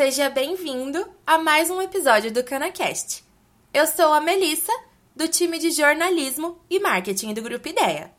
Seja 0.00 0.30
bem-vindo 0.30 1.06
a 1.26 1.36
mais 1.36 1.68
um 1.68 1.82
episódio 1.82 2.32
do 2.32 2.42
CanaCast. 2.42 3.22
Eu 3.70 3.86
sou 3.86 4.14
a 4.14 4.18
Melissa, 4.18 4.72
do 5.14 5.28
time 5.28 5.58
de 5.58 5.70
jornalismo 5.72 6.58
e 6.70 6.80
marketing 6.80 7.34
do 7.34 7.42
Grupo 7.42 7.68
Ideia. 7.68 8.10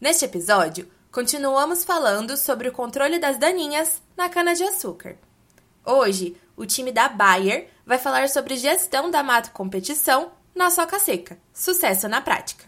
Neste 0.00 0.24
episódio, 0.24 0.90
continuamos 1.10 1.84
falando 1.84 2.34
sobre 2.38 2.66
o 2.66 2.72
controle 2.72 3.18
das 3.18 3.36
daninhas 3.36 4.00
na 4.16 4.30
cana-de-açúcar. 4.30 5.16
Hoje, 5.84 6.34
o 6.56 6.64
time 6.64 6.90
da 6.90 7.10
Bayer 7.10 7.68
vai 7.84 7.98
falar 7.98 8.30
sobre 8.30 8.56
gestão 8.56 9.10
da 9.10 9.22
mato 9.22 9.50
competição 9.50 10.32
na 10.54 10.70
soca 10.70 10.98
seca. 10.98 11.38
Sucesso 11.52 12.08
na 12.08 12.22
prática. 12.22 12.64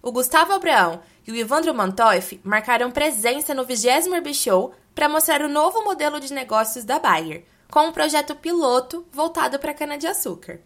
O 0.00 0.10
Gustavo 0.10 0.54
Abraão 0.54 1.02
e 1.26 1.30
o 1.30 1.36
Ivandro 1.36 1.74
Mantoif 1.74 2.40
marcaram 2.42 2.90
presença 2.90 3.52
no 3.52 3.66
20 3.66 3.84
Herbie 4.08 4.32
Show 4.32 4.72
para 4.94 5.10
mostrar 5.10 5.42
o 5.42 5.48
novo 5.48 5.84
modelo 5.84 6.18
de 6.18 6.32
negócios 6.32 6.84
da 6.86 6.98
Bayer, 6.98 7.44
com 7.72 7.86
um 7.86 7.92
projeto 7.92 8.36
piloto 8.36 9.06
voltado 9.10 9.58
para 9.58 9.72
cana-de-açúcar. 9.72 10.60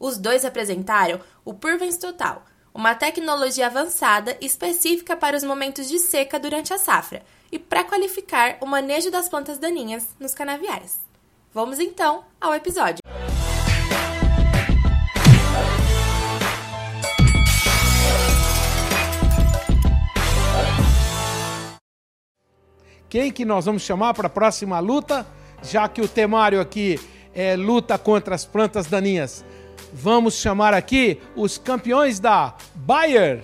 Os 0.00 0.16
dois 0.16 0.46
apresentaram 0.46 1.20
o 1.44 1.52
Purvens 1.52 1.98
Total, 1.98 2.42
uma 2.72 2.94
tecnologia 2.94 3.66
avançada 3.66 4.34
específica 4.40 5.14
para 5.14 5.36
os 5.36 5.44
momentos 5.44 5.86
de 5.86 5.98
seca 5.98 6.40
durante 6.40 6.72
a 6.72 6.78
safra 6.78 7.22
e 7.52 7.58
para 7.58 7.84
qualificar 7.84 8.56
o 8.62 8.66
manejo 8.66 9.10
das 9.10 9.28
plantas 9.28 9.58
daninhas 9.58 10.08
nos 10.18 10.32
canaviais. 10.32 10.98
Vamos 11.52 11.78
então 11.78 12.24
ao 12.40 12.54
episódio. 12.54 13.02
Quem 23.10 23.30
que 23.30 23.44
nós 23.44 23.66
vamos 23.66 23.82
chamar 23.82 24.14
para 24.14 24.28
a 24.28 24.30
próxima 24.30 24.80
luta? 24.80 25.26
Já 25.62 25.88
que 25.88 26.00
o 26.00 26.08
temário 26.08 26.60
aqui 26.60 26.98
é 27.34 27.56
luta 27.56 27.96
contra 27.98 28.34
as 28.34 28.44
plantas 28.44 28.86
daninhas, 28.86 29.44
vamos 29.92 30.34
chamar 30.34 30.74
aqui 30.74 31.20
os 31.36 31.58
campeões 31.58 32.18
da 32.20 32.54
Bayer. 32.74 33.42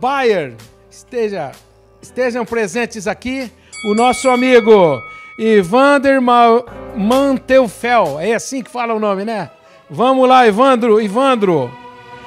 Bayer, 0.00 0.54
esteja, 0.90 1.52
estejam 2.00 2.44
presentes 2.44 3.06
aqui 3.06 3.50
o 3.84 3.94
nosso 3.94 4.28
amigo 4.28 5.00
Ivander 5.38 6.20
Manteufel. 6.96 8.18
É 8.20 8.34
assim 8.34 8.62
que 8.62 8.70
fala 8.70 8.94
o 8.94 9.00
nome, 9.00 9.24
né? 9.24 9.50
Vamos 9.88 10.28
lá, 10.28 10.46
Ivandro, 10.46 11.00
Ivandro. 11.00 11.70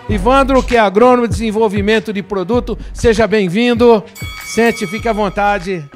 Ivandro, 0.08 0.64
que 0.64 0.76
é 0.76 0.80
agrônomo 0.80 1.28
de 1.28 1.34
desenvolvimento 1.34 2.12
de 2.12 2.24
produto, 2.24 2.78
seja 2.94 3.28
bem-vindo. 3.28 4.04
Sente, 4.46 4.88
fique 4.88 5.08
à 5.08 5.14
vontade. 5.14 5.88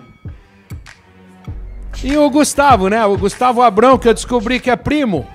E 2.06 2.18
o 2.18 2.30
Gustavo, 2.30 2.90
né? 2.90 3.06
O 3.06 3.18
Gustavo 3.18 3.62
Abrão, 3.62 3.98
que 3.98 4.10
eu 4.10 4.14
descobri 4.14 4.60
que 4.60 4.70
é 4.70 4.76
primo. 4.76 5.26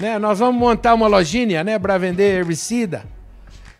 Né? 0.00 0.18
Nós 0.18 0.38
vamos 0.38 0.58
montar 0.58 0.94
uma 0.94 1.06
lojinha, 1.06 1.62
né? 1.62 1.78
Para 1.78 1.98
vender 1.98 2.38
herbicida. 2.38 3.04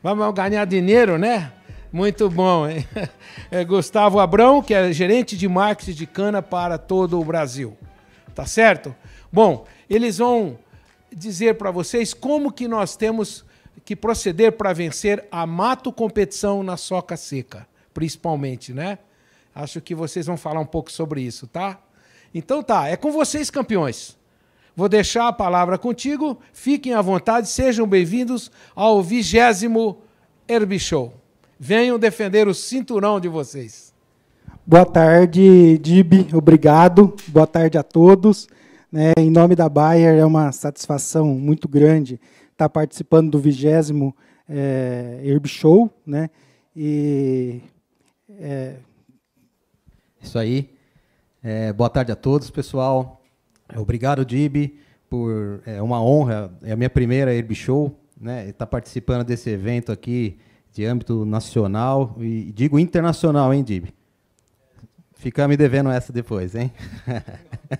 Vamos 0.02 0.34
ganhar 0.34 0.66
dinheiro, 0.66 1.16
né? 1.16 1.50
Muito 1.90 2.28
bom, 2.28 2.68
hein? 2.68 2.86
É 3.50 3.64
Gustavo 3.64 4.20
Abrão, 4.20 4.60
que 4.60 4.74
é 4.74 4.92
gerente 4.92 5.38
de 5.38 5.48
marketing 5.48 5.92
de 5.92 6.06
cana 6.06 6.42
para 6.42 6.76
todo 6.76 7.18
o 7.18 7.24
Brasil. 7.24 7.78
Tá 8.34 8.44
certo? 8.44 8.94
Bom, 9.32 9.64
eles 9.88 10.18
vão 10.18 10.58
dizer 11.10 11.54
para 11.54 11.70
vocês 11.70 12.12
como 12.12 12.52
que 12.52 12.68
nós 12.68 12.94
temos 12.94 13.42
que 13.86 13.96
proceder 13.96 14.52
para 14.52 14.74
vencer 14.74 15.26
a 15.32 15.46
mato 15.46 15.90
competição 15.90 16.62
na 16.62 16.76
soca 16.76 17.16
seca, 17.16 17.66
principalmente, 17.94 18.74
né? 18.74 18.98
Acho 19.54 19.80
que 19.80 19.94
vocês 19.94 20.26
vão 20.26 20.36
falar 20.36 20.60
um 20.60 20.66
pouco 20.66 20.92
sobre 20.92 21.22
isso, 21.22 21.46
tá? 21.46 21.78
Então 22.34 22.64
tá, 22.64 22.88
é 22.88 22.96
com 22.96 23.12
vocês, 23.12 23.48
campeões. 23.48 24.16
Vou 24.74 24.88
deixar 24.88 25.28
a 25.28 25.32
palavra 25.32 25.78
contigo. 25.78 26.36
Fiquem 26.52 26.92
à 26.92 27.00
vontade, 27.00 27.48
sejam 27.48 27.86
bem-vindos 27.86 28.50
ao 28.74 29.00
vigésimo 29.00 29.98
Herbie 30.48 30.80
Show. 30.80 31.14
Venham 31.60 31.96
defender 31.96 32.48
o 32.48 32.54
cinturão 32.54 33.20
de 33.20 33.28
vocês. 33.28 33.94
Boa 34.66 34.84
tarde, 34.84 35.78
Dib. 35.78 36.34
Obrigado. 36.34 37.14
Boa 37.28 37.46
tarde 37.46 37.78
a 37.78 37.84
todos. 37.84 38.48
Né, 38.90 39.12
em 39.16 39.30
nome 39.30 39.54
da 39.54 39.68
Bayer, 39.68 40.18
é 40.18 40.24
uma 40.24 40.50
satisfação 40.50 41.26
muito 41.26 41.68
grande 41.68 42.20
estar 42.50 42.68
participando 42.68 43.30
do 43.30 43.38
vigésimo 43.38 44.14
é, 44.48 45.20
Herb 45.22 45.46
Show. 45.46 45.88
Né, 46.04 46.28
e, 46.74 47.60
é... 48.28 48.74
Isso 50.20 50.36
aí. 50.36 50.73
É, 51.46 51.74
boa 51.74 51.90
tarde 51.90 52.10
a 52.10 52.16
todos, 52.16 52.48
pessoal. 52.48 53.22
Obrigado, 53.76 54.24
Dib, 54.24 54.78
por 55.10 55.60
é 55.66 55.82
uma 55.82 56.02
honra. 56.02 56.50
É 56.62 56.72
a 56.72 56.76
minha 56.76 56.88
primeira 56.88 57.34
Herb 57.34 57.54
Show, 57.54 58.00
né? 58.18 58.44
Estar 58.44 58.64
tá 58.64 58.66
participando 58.66 59.24
desse 59.24 59.50
evento 59.50 59.92
aqui 59.92 60.38
de 60.72 60.86
âmbito 60.86 61.26
nacional 61.26 62.16
e 62.18 62.50
digo 62.50 62.78
internacional, 62.78 63.52
hein, 63.52 63.62
Dib? 63.62 63.88
Fica 65.16 65.46
me 65.46 65.54
devendo 65.54 65.90
essa 65.90 66.10
depois, 66.14 66.54
hein? 66.54 66.72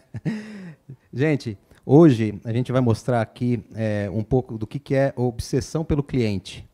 gente, 1.11 1.57
hoje 1.87 2.39
a 2.45 2.53
gente 2.53 2.71
vai 2.71 2.83
mostrar 2.83 3.23
aqui 3.23 3.65
é, 3.75 4.11
um 4.13 4.23
pouco 4.23 4.59
do 4.59 4.67
que, 4.67 4.79
que 4.79 4.95
é 4.95 5.15
obsessão 5.17 5.87
pelo 5.87 6.03
cliente, 6.03 6.69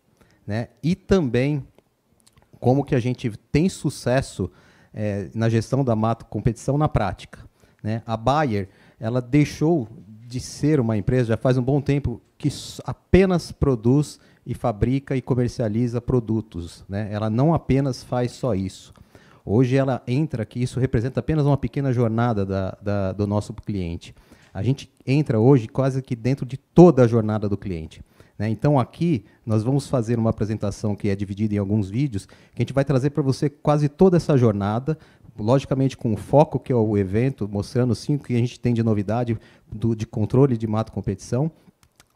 né? 0.44 0.70
E 0.82 0.96
também 0.96 1.64
como 2.58 2.84
que 2.84 2.96
a 2.96 3.00
gente 3.00 3.30
tem 3.52 3.68
sucesso 3.68 4.50
é, 4.92 5.30
na 5.34 5.48
gestão 5.48 5.84
da 5.84 5.94
mato 5.94 6.24
competição 6.26 6.76
na 6.76 6.88
prática. 6.88 7.40
Né? 7.82 8.02
A 8.06 8.16
Bayer 8.16 8.68
ela 8.98 9.20
deixou 9.20 9.88
de 10.26 10.40
ser 10.40 10.78
uma 10.78 10.96
empresa 10.96 11.28
já 11.28 11.36
faz 11.36 11.56
um 11.56 11.62
bom 11.62 11.80
tempo 11.80 12.20
que 12.36 12.48
apenas 12.84 13.50
produz 13.50 14.20
e 14.46 14.54
fabrica 14.54 15.16
e 15.16 15.22
comercializa 15.22 16.00
produtos. 16.00 16.84
Né? 16.88 17.08
Ela 17.10 17.28
não 17.28 17.52
apenas 17.52 18.02
faz 18.02 18.32
só 18.32 18.54
isso. 18.54 18.92
Hoje 19.44 19.76
ela 19.76 20.02
entra 20.06 20.42
aqui, 20.42 20.62
isso 20.62 20.78
representa 20.78 21.20
apenas 21.20 21.46
uma 21.46 21.56
pequena 21.56 21.92
jornada 21.92 22.44
da, 22.44 22.78
da, 22.80 23.12
do 23.12 23.26
nosso 23.26 23.52
cliente. 23.54 24.14
A 24.52 24.62
gente 24.62 24.92
entra 25.06 25.38
hoje 25.38 25.68
quase 25.68 26.02
que 26.02 26.14
dentro 26.14 26.44
de 26.44 26.56
toda 26.56 27.04
a 27.04 27.06
jornada 27.06 27.48
do 27.48 27.56
cliente. 27.56 28.02
Né? 28.40 28.48
Então 28.48 28.78
aqui 28.78 29.26
nós 29.44 29.62
vamos 29.62 29.86
fazer 29.86 30.18
uma 30.18 30.30
apresentação 30.30 30.96
que 30.96 31.10
é 31.10 31.14
dividida 31.14 31.54
em 31.54 31.58
alguns 31.58 31.90
vídeos, 31.90 32.24
que 32.24 32.34
a 32.56 32.60
gente 32.62 32.72
vai 32.72 32.86
trazer 32.86 33.10
para 33.10 33.22
você 33.22 33.50
quase 33.50 33.86
toda 33.86 34.16
essa 34.16 34.34
jornada, 34.34 34.96
logicamente 35.38 35.94
com 35.94 36.14
o 36.14 36.16
foco 36.16 36.58
que 36.58 36.72
é 36.72 36.74
o 36.74 36.96
evento, 36.96 37.46
mostrando 37.46 37.94
sim 37.94 38.14
o 38.14 38.18
que 38.18 38.34
a 38.34 38.38
gente 38.38 38.58
tem 38.58 38.72
de 38.72 38.82
novidade 38.82 39.38
do, 39.70 39.94
de 39.94 40.06
controle 40.06 40.56
de 40.56 40.66
mato 40.66 40.90
competição, 40.90 41.52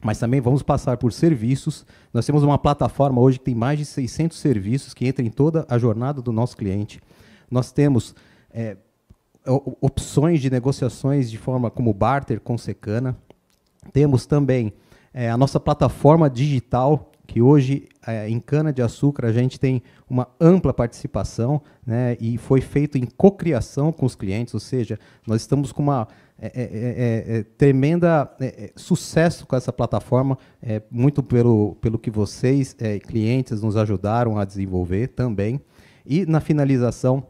mas 0.03 0.19
também 0.19 0.41
vamos 0.41 0.63
passar 0.63 0.97
por 0.97 1.13
serviços. 1.13 1.85
Nós 2.11 2.25
temos 2.25 2.43
uma 2.43 2.57
plataforma 2.57 3.21
hoje 3.21 3.39
que 3.39 3.45
tem 3.45 3.55
mais 3.55 3.79
de 3.79 3.85
600 3.85 4.39
serviços 4.39 4.95
que 4.95 5.07
entram 5.07 5.27
em 5.27 5.31
toda 5.31 5.67
a 5.69 5.77
jornada 5.77 6.23
do 6.23 6.33
nosso 6.33 6.57
cliente. 6.57 7.03
Nós 7.51 7.71
temos 7.71 8.15
é, 8.51 8.79
opções 9.79 10.41
de 10.41 10.49
negociações 10.49 11.31
de 11.31 11.37
forma 11.37 11.71
como 11.71 11.93
barter 11.93 12.41
com 12.41 12.57
secana. 12.57 13.15
Temos 13.93 14.25
também 14.25 14.73
é, 15.15 15.31
a 15.31 15.37
nossa 15.37 15.61
plataforma 15.61 16.29
digital, 16.29 17.13
que 17.25 17.41
hoje 17.41 17.87
é, 18.05 18.29
em 18.29 18.41
cana-de-açúcar 18.41 19.27
a 19.27 19.33
gente 19.33 19.59
tem 19.61 19.81
uma 20.11 20.29
ampla 20.41 20.75
participação 20.75 21.63
né, 21.87 22.17
e 22.21 22.37
foi 22.37 22.61
feito 22.61 22.99
em 22.99 23.07
cocriação 23.07 23.93
com 23.93 24.05
os 24.05 24.17
clientes, 24.17 24.53
ou 24.53 24.61
seja, 24.61 24.99
nós 25.25 25.41
estamos 25.41 25.71
com 25.71 25.85
uma 25.85 26.09
é, 26.37 26.47
é, 26.47 27.35
é, 27.37 27.39
é 27.39 27.43
tremenda 27.57 28.29
sucesso 28.75 29.47
com 29.47 29.55
essa 29.55 29.73
plataforma, 29.73 30.37
muito 30.91 31.23
pelo, 31.23 31.77
pelo 31.77 31.97
que 31.97 32.11
vocês, 32.11 32.77
clientes, 33.07 33.63
nos 33.63 33.77
ajudaram 33.77 34.37
a 34.37 34.45
desenvolver 34.45 35.09
também. 35.09 35.61
E 36.05 36.27
na 36.27 36.41
finalização, 36.41 37.25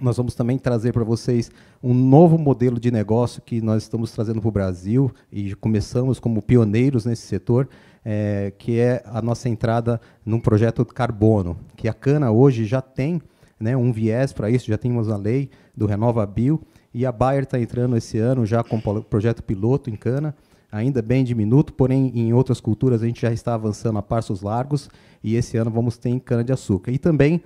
nós 0.00 0.16
vamos 0.16 0.34
também 0.34 0.58
trazer 0.58 0.92
para 0.92 1.04
vocês 1.04 1.50
um 1.82 1.94
novo 1.94 2.36
modelo 2.36 2.80
de 2.80 2.90
negócio 2.90 3.40
que 3.40 3.60
nós 3.60 3.84
estamos 3.84 4.10
trazendo 4.10 4.40
para 4.40 4.48
o 4.48 4.52
Brasil 4.52 5.10
e 5.30 5.54
começamos 5.54 6.18
como 6.18 6.42
pioneiros 6.42 7.04
nesse 7.06 7.26
setor, 7.26 7.68
é, 8.04 8.52
que 8.58 8.78
é 8.78 9.02
a 9.06 9.22
nossa 9.22 9.48
entrada 9.48 10.00
num 10.24 10.40
projeto 10.40 10.84
de 10.84 10.92
carbono, 10.92 11.56
que 11.76 11.88
a 11.88 11.94
cana 11.94 12.30
hoje 12.30 12.64
já 12.64 12.82
tem 12.82 13.22
né, 13.58 13.76
um 13.76 13.92
viés 13.92 14.32
para 14.32 14.50
isso, 14.50 14.66
já 14.66 14.76
temos 14.76 15.08
a 15.08 15.16
lei 15.16 15.48
do 15.76 15.86
Renova 15.86 16.26
Bio, 16.26 16.60
e 16.92 17.06
a 17.06 17.12
Bayer 17.12 17.44
está 17.44 17.58
entrando 17.58 17.96
esse 17.96 18.18
ano 18.18 18.44
já 18.44 18.62
com 18.62 18.80
projeto 18.80 19.42
piloto 19.42 19.90
em 19.90 19.96
cana, 19.96 20.34
ainda 20.70 21.00
bem 21.00 21.24
diminuto, 21.24 21.72
porém 21.72 22.12
em 22.14 22.32
outras 22.32 22.60
culturas 22.60 23.02
a 23.02 23.06
gente 23.06 23.22
já 23.22 23.32
está 23.32 23.54
avançando 23.54 23.98
a 23.98 24.02
passos 24.02 24.42
largos, 24.42 24.90
e 25.22 25.36
esse 25.36 25.56
ano 25.56 25.70
vamos 25.70 25.96
ter 25.96 26.10
em 26.10 26.18
cana-de-açúcar. 26.18 26.90
E 26.90 26.98
também 26.98 27.40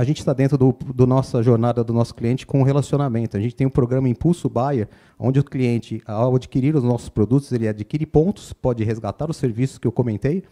a 0.00 0.04
gente 0.04 0.20
está 0.20 0.32
dentro 0.32 0.56
do, 0.56 0.74
do, 0.94 1.06
nossa 1.06 1.42
jornada 1.42 1.84
do 1.84 1.92
nosso 1.92 2.14
cliente 2.14 2.46
com 2.46 2.62
o 2.62 2.64
relacionamento. 2.64 3.36
A 3.36 3.40
gente 3.40 3.54
tem 3.54 3.66
um 3.66 3.70
programa 3.70 4.08
Impulso 4.08 4.48
Buyer, 4.48 4.88
onde 5.18 5.38
o 5.38 5.44
cliente, 5.44 6.00
ao 6.06 6.34
adquirir 6.34 6.74
os 6.74 6.82
nossos 6.82 7.10
produtos, 7.10 7.52
ele 7.52 7.68
adquire 7.68 8.06
pontos, 8.06 8.50
pode 8.50 8.82
resgatar 8.82 9.30
os 9.30 9.36
serviços 9.36 9.76
que 9.76 9.86
eu 9.86 9.92
comentei, 9.92 10.42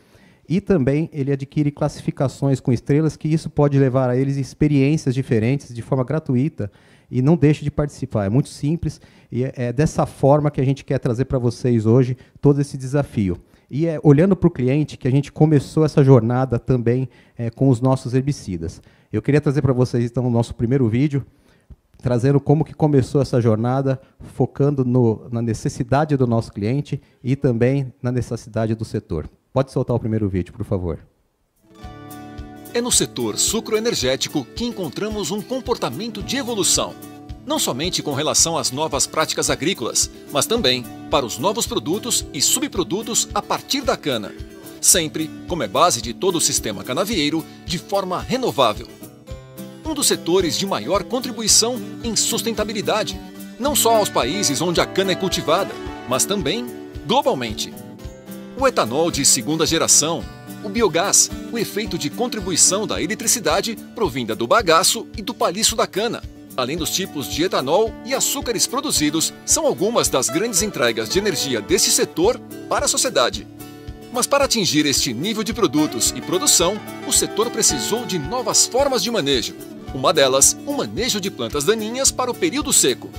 e 0.46 0.60
também 0.60 1.08
ele 1.14 1.32
adquire 1.32 1.70
classificações 1.70 2.60
com 2.60 2.70
estrelas, 2.70 3.16
que 3.16 3.26
isso 3.26 3.48
pode 3.48 3.78
levar 3.78 4.10
a 4.10 4.16
eles 4.18 4.36
experiências 4.36 5.14
diferentes 5.14 5.74
de 5.74 5.80
forma 5.80 6.04
gratuita 6.04 6.70
e 7.10 7.22
não 7.22 7.34
deixe 7.34 7.64
de 7.64 7.70
participar. 7.70 8.26
É 8.26 8.28
muito 8.28 8.50
simples 8.50 9.00
e 9.32 9.44
é, 9.44 9.52
é 9.56 9.72
dessa 9.72 10.04
forma 10.04 10.50
que 10.50 10.60
a 10.60 10.64
gente 10.64 10.84
quer 10.84 10.98
trazer 10.98 11.24
para 11.24 11.38
vocês 11.38 11.86
hoje 11.86 12.18
todo 12.38 12.60
esse 12.60 12.76
desafio. 12.76 13.38
E 13.70 13.86
é 13.86 13.98
olhando 14.02 14.36
para 14.36 14.48
o 14.48 14.50
cliente 14.50 14.98
que 14.98 15.08
a 15.08 15.10
gente 15.10 15.32
começou 15.32 15.86
essa 15.86 16.04
jornada 16.04 16.58
também 16.58 17.08
é, 17.36 17.48
com 17.48 17.70
os 17.70 17.80
nossos 17.80 18.12
herbicidas. 18.12 18.82
Eu 19.12 19.22
queria 19.22 19.40
trazer 19.40 19.62
para 19.62 19.72
vocês 19.72 20.04
então 20.04 20.26
o 20.26 20.30
nosso 20.30 20.54
primeiro 20.54 20.86
vídeo, 20.88 21.24
trazendo 21.96 22.38
como 22.38 22.64
que 22.64 22.74
começou 22.74 23.22
essa 23.22 23.40
jornada, 23.40 24.00
focando 24.34 24.84
no, 24.84 25.26
na 25.30 25.40
necessidade 25.40 26.16
do 26.16 26.26
nosso 26.26 26.52
cliente 26.52 27.00
e 27.24 27.34
também 27.34 27.92
na 28.02 28.12
necessidade 28.12 28.74
do 28.74 28.84
setor. 28.84 29.28
Pode 29.52 29.72
soltar 29.72 29.96
o 29.96 30.00
primeiro 30.00 30.28
vídeo, 30.28 30.52
por 30.52 30.64
favor. 30.64 30.98
É 32.74 32.82
no 32.82 32.92
setor 32.92 33.38
sucroenergético 33.38 34.44
que 34.44 34.64
encontramos 34.64 35.30
um 35.30 35.40
comportamento 35.40 36.22
de 36.22 36.36
evolução, 36.36 36.94
não 37.46 37.58
somente 37.58 38.02
com 38.02 38.12
relação 38.12 38.58
às 38.58 38.70
novas 38.70 39.06
práticas 39.06 39.48
agrícolas, 39.48 40.10
mas 40.30 40.44
também 40.44 40.84
para 41.10 41.24
os 41.24 41.38
novos 41.38 41.66
produtos 41.66 42.26
e 42.32 42.42
subprodutos 42.42 43.26
a 43.34 43.40
partir 43.40 43.80
da 43.80 43.96
cana, 43.96 44.34
sempre, 44.82 45.30
como 45.48 45.62
é 45.62 45.66
base 45.66 46.02
de 46.02 46.12
todo 46.12 46.36
o 46.36 46.40
sistema 46.42 46.84
canavieiro, 46.84 47.42
de 47.64 47.78
forma 47.78 48.20
renovável. 48.20 48.97
Um 49.88 49.94
dos 49.94 50.06
setores 50.06 50.58
de 50.58 50.66
maior 50.66 51.02
contribuição 51.02 51.80
em 52.04 52.14
sustentabilidade, 52.14 53.18
não 53.58 53.74
só 53.74 53.96
aos 53.96 54.10
países 54.10 54.60
onde 54.60 54.82
a 54.82 54.86
cana 54.86 55.12
é 55.12 55.14
cultivada, 55.14 55.74
mas 56.06 56.26
também 56.26 56.66
globalmente. 57.06 57.72
O 58.54 58.68
etanol 58.68 59.10
de 59.10 59.24
segunda 59.24 59.64
geração 59.64 60.22
o 60.62 60.68
biogás, 60.68 61.30
o 61.50 61.56
efeito 61.56 61.96
de 61.96 62.10
contribuição 62.10 62.86
da 62.86 63.00
eletricidade 63.00 63.76
provinda 63.94 64.36
do 64.36 64.46
bagaço 64.46 65.06
e 65.16 65.22
do 65.22 65.32
palhiço 65.32 65.74
da 65.74 65.86
cana, 65.86 66.22
além 66.54 66.76
dos 66.76 66.90
tipos 66.90 67.26
de 67.26 67.44
etanol 67.44 67.90
e 68.04 68.12
açúcares 68.12 68.66
produzidos, 68.66 69.32
são 69.46 69.64
algumas 69.64 70.10
das 70.10 70.28
grandes 70.28 70.60
entregas 70.60 71.08
de 71.08 71.18
energia 71.18 71.62
desse 71.62 71.90
setor 71.90 72.38
para 72.68 72.84
a 72.84 72.88
sociedade. 72.88 73.46
Mas 74.12 74.26
para 74.26 74.44
atingir 74.44 74.84
este 74.84 75.14
nível 75.14 75.42
de 75.42 75.54
produtos 75.54 76.12
e 76.14 76.20
produção, 76.20 76.78
o 77.06 77.12
setor 77.12 77.50
precisou 77.50 78.04
de 78.04 78.18
novas 78.18 78.66
formas 78.66 79.02
de 79.02 79.10
manejo. 79.10 79.54
Uma 79.94 80.12
delas, 80.12 80.56
o 80.66 80.72
manejo 80.72 81.20
de 81.20 81.30
plantas 81.30 81.64
daninhas 81.64 82.10
para 82.10 82.30
o 82.30 82.34
período 82.34 82.72
seco. 82.72 83.10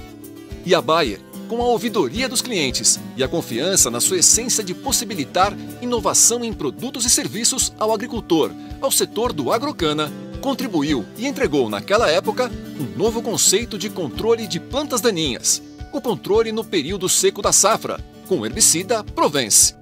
E 0.65 0.75
a 0.75 0.81
Bayer 0.81 1.19
com 1.49 1.61
a 1.63 1.65
ouvidoria 1.65 2.29
dos 2.29 2.43
clientes 2.43 2.99
e 3.17 3.23
a 3.23 3.27
confiança 3.27 3.89
na 3.89 3.99
sua 3.99 4.19
essência 4.19 4.63
de 4.63 4.75
possibilitar 4.75 5.51
inovação 5.81 6.45
em 6.45 6.53
produtos 6.53 7.05
e 7.05 7.09
serviços 7.09 7.73
ao 7.79 7.91
agricultor, 7.91 8.51
ao 8.79 8.91
setor 8.91 9.33
do 9.33 9.51
agrocana, 9.51 10.11
contribuiu 10.41 11.03
e 11.17 11.25
entregou 11.25 11.67
naquela 11.67 12.09
época 12.09 12.49
um 12.79 12.97
novo 12.97 13.21
conceito 13.21 13.77
de 13.77 13.89
controle 13.89 14.47
de 14.47 14.59
plantas 14.59 15.01
daninhas, 15.01 15.61
o 15.91 15.99
controle 15.99 16.51
no 16.51 16.63
período 16.63 17.09
seco 17.09 17.41
da 17.41 17.51
safra, 17.51 17.99
com 18.27 18.39
o 18.39 18.45
herbicida 18.45 19.03
Provence. 19.03 19.78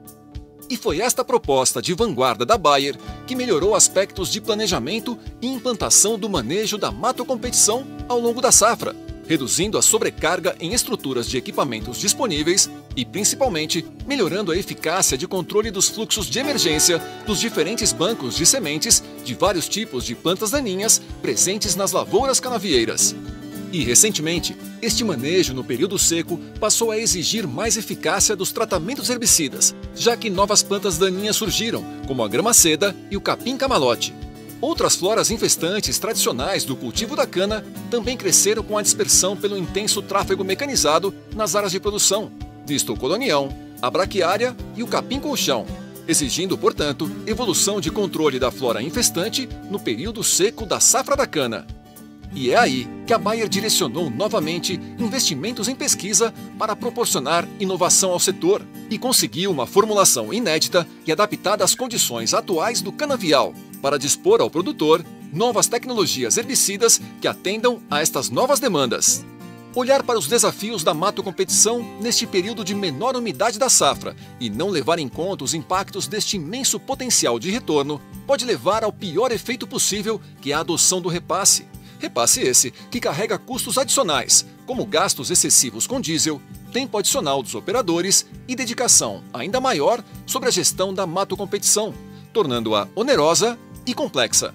E 0.70 0.76
foi 0.76 1.00
esta 1.02 1.24
proposta 1.24 1.82
de 1.82 1.94
vanguarda 1.94 2.46
da 2.46 2.58
Bayer 2.58 2.98
que 3.26 3.36
melhorou 3.36 3.76
aspectos 3.76 4.30
de 4.30 4.42
planejamento 4.42 5.18
e 5.42 5.48
implantação 5.48 6.20
do 6.20 6.30
manejo 6.30 6.78
da 6.78 6.92
matocompetição 6.92 7.86
ao 8.08 8.20
longo 8.20 8.42
da 8.42 8.52
safra 8.52 8.96
reduzindo 9.28 9.78
a 9.78 9.82
sobrecarga 9.82 10.56
em 10.60 10.74
estruturas 10.74 11.28
de 11.28 11.38
equipamentos 11.38 12.00
disponíveis 12.00 12.70
e, 12.96 13.06
principalmente, 13.06 13.86
melhorando 14.08 14.52
a 14.52 14.58
eficácia 14.58 15.18
de 15.18 15.28
controle 15.28 15.70
dos 15.70 15.90
fluxos 15.90 16.28
de 16.28 16.40
emergência 16.40 17.00
dos 17.26 17.40
diferentes 17.40 17.92
bancos 17.92 18.36
de 18.36 18.46
sementes 18.46 19.04
de 19.24 19.36
vários 19.36 19.68
tipos 19.68 20.06
de 20.06 20.16
plantas 20.16 20.52
daninhas 20.52 21.02
presentes 21.22 21.76
nas 21.76 21.92
lavouras 21.92 22.40
canavieiras. 22.40 23.14
E, 23.72 23.84
recentemente, 23.84 24.56
este 24.82 25.04
manejo 25.04 25.54
no 25.54 25.64
período 25.64 26.00
seco 26.00 26.40
passou 26.60 26.92
a 26.92 26.98
exigir 26.98 27.46
mais 27.46 27.76
eficácia 27.76 28.36
dos 28.36 28.52
tratamentos 28.52 29.10
herbicidas, 29.10 29.76
já 29.96 30.16
que 30.16 30.30
novas 30.30 30.64
plantas 30.64 30.98
daninhas 30.98 31.36
surgiram, 31.36 31.84
como 32.08 32.24
a 32.24 32.28
grama 32.28 32.54
seda 32.54 32.96
e 33.12 33.18
o 33.18 33.22
capim 33.22 33.58
camalote. 33.58 34.14
Outras 34.60 34.96
floras 34.96 35.30
infestantes 35.30 36.00
tradicionais 36.00 36.64
do 36.64 36.76
cultivo 36.76 37.16
da 37.16 37.28
cana 37.28 37.64
também 37.92 38.18
cresceram 38.18 38.64
com 38.64 38.78
a 38.78 38.82
dispersão 38.82 39.36
pelo 39.36 39.58
intenso 39.58 40.02
tráfego 40.02 40.44
mecanizado 40.44 41.14
nas 41.36 41.56
áreas 41.56 41.72
de 41.72 41.80
produção, 41.80 42.32
visto 42.66 42.94
o 42.94 42.98
colonião, 42.98 43.50
a 43.82 43.92
braquiária 43.92 44.56
e 44.76 44.82
o 44.82 44.88
capim-colchão, 44.88 45.66
exigindo, 46.08 46.58
portanto, 46.58 47.12
evolução 47.28 47.80
de 47.80 47.92
controle 47.92 48.40
da 48.40 48.50
flora 48.50 48.82
infestante 48.82 49.48
no 49.70 49.80
período 49.80 50.24
seco 50.24 50.66
da 50.66 50.80
safra 50.80 51.16
da 51.16 51.28
cana. 51.28 51.68
E 52.34 52.52
é 52.52 52.58
aí 52.58 52.88
que 53.06 53.14
a 53.14 53.18
Bayer 53.18 53.48
direcionou 53.48 54.10
novamente 54.10 54.80
investimentos 55.00 55.68
em 55.68 55.76
pesquisa 55.76 56.34
para 56.58 56.76
proporcionar 56.76 57.48
inovação 57.60 58.12
ao 58.12 58.20
setor 58.20 58.66
e 58.90 58.98
conseguiu 58.98 59.50
uma 59.50 59.66
formulação 59.66 60.34
inédita 60.34 60.88
e 61.06 61.12
adaptada 61.12 61.64
às 61.64 61.74
condições 61.74 62.34
atuais 62.34 62.82
do 62.82 62.92
canavial, 62.92 63.54
para 63.82 63.98
dispor 63.98 64.42
ao 64.42 64.50
produtor 64.50 65.04
novas 65.32 65.68
tecnologias 65.68 66.38
herbicidas 66.38 67.02
que 67.22 67.28
atendam 67.28 67.82
a 67.90 68.02
estas 68.02 68.30
novas 68.30 68.60
demandas. 68.60 69.26
Olhar 69.76 70.02
para 70.02 70.18
os 70.18 70.26
desafios 70.26 70.84
da 70.84 70.94
mato 70.94 71.22
competição 71.22 71.86
neste 72.02 72.26
período 72.26 72.64
de 72.64 72.74
menor 72.74 73.16
umidade 73.16 73.60
da 73.60 73.70
safra 73.70 74.16
e 74.40 74.50
não 74.50 74.70
levar 74.70 74.98
em 74.98 75.08
conta 75.08 75.44
os 75.44 75.54
impactos 75.54 76.08
deste 76.08 76.38
imenso 76.38 76.80
potencial 76.80 77.38
de 77.38 77.52
retorno 77.52 78.02
pode 78.26 78.44
levar 78.44 78.84
ao 78.84 78.92
pior 78.92 79.32
efeito 79.32 79.68
possível, 79.68 80.20
que 80.42 80.52
é 80.52 80.56
a 80.56 80.62
adoção 80.62 81.00
do 81.00 81.10
repasse. 81.10 81.68
Repasse 82.00 82.42
esse 82.42 82.72
que 82.92 83.00
carrega 83.00 83.38
custos 83.38 83.78
adicionais, 83.78 84.46
como 84.66 84.86
gastos 84.86 85.32
excessivos 85.32 85.88
com 85.88 86.00
diesel, 86.00 86.42
tempo 86.72 86.98
adicional 86.98 87.42
dos 87.42 87.56
operadores 87.56 88.26
e 88.48 88.56
dedicação 88.56 89.24
ainda 89.34 89.60
maior 89.60 90.04
sobre 90.26 90.50
a 90.50 90.52
gestão 90.52 90.94
da 90.94 91.08
mato 91.08 91.36
competição, 91.36 91.94
tornando-a 92.32 92.88
onerosa 92.96 93.58
e 93.86 93.94
complexa. 93.94 94.54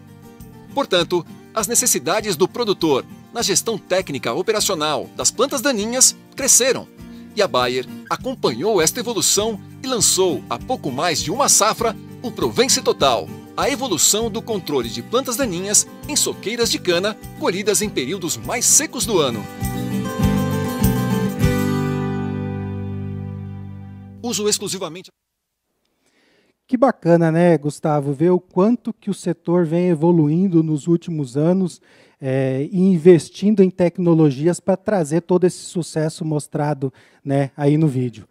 Portanto, 0.74 1.26
as 1.54 1.66
necessidades 1.66 2.36
do 2.36 2.46
produtor 2.46 3.04
na 3.32 3.42
gestão 3.42 3.78
técnica 3.78 4.32
operacional 4.32 5.08
das 5.16 5.30
plantas 5.30 5.60
daninhas 5.60 6.14
cresceram, 6.36 6.86
e 7.34 7.42
a 7.42 7.48
Bayer 7.48 7.86
acompanhou 8.08 8.80
esta 8.80 9.00
evolução 9.00 9.58
e 9.82 9.86
lançou, 9.86 10.42
há 10.48 10.58
pouco 10.58 10.90
mais 10.90 11.20
de 11.20 11.30
uma 11.30 11.48
safra, 11.48 11.96
o 12.22 12.30
Provence 12.30 12.80
Total, 12.82 13.26
a 13.62 13.70
evolução 13.70 14.28
do 14.28 14.42
controle 14.42 14.88
de 14.88 15.04
plantas 15.04 15.36
daninhas 15.36 15.86
em 16.08 16.16
soqueiras 16.16 16.68
de 16.68 16.80
cana 16.80 17.16
colhidas 17.38 17.80
em 17.80 17.88
períodos 17.88 18.36
mais 18.36 18.64
secos 18.64 19.06
do 19.06 19.20
ano. 19.20 19.40
Uso 24.20 24.48
exclusivamente. 24.48 25.12
Que 26.66 26.76
bacana, 26.76 27.30
né, 27.30 27.56
Gustavo, 27.56 28.12
ver 28.12 28.30
o 28.30 28.40
quanto 28.40 28.92
que 28.92 29.08
o 29.08 29.14
setor 29.14 29.64
vem 29.64 29.90
evoluindo 29.90 30.60
nos 30.60 30.88
últimos 30.88 31.36
anos 31.36 31.80
é, 32.20 32.68
e 32.68 32.80
investindo 32.80 33.62
em 33.62 33.70
tecnologias 33.70 34.58
para 34.58 34.76
trazer 34.76 35.20
todo 35.20 35.44
esse 35.44 35.58
sucesso 35.58 36.24
mostrado 36.24 36.92
né, 37.24 37.52
aí 37.56 37.78
no 37.78 37.86
vídeo. 37.86 38.26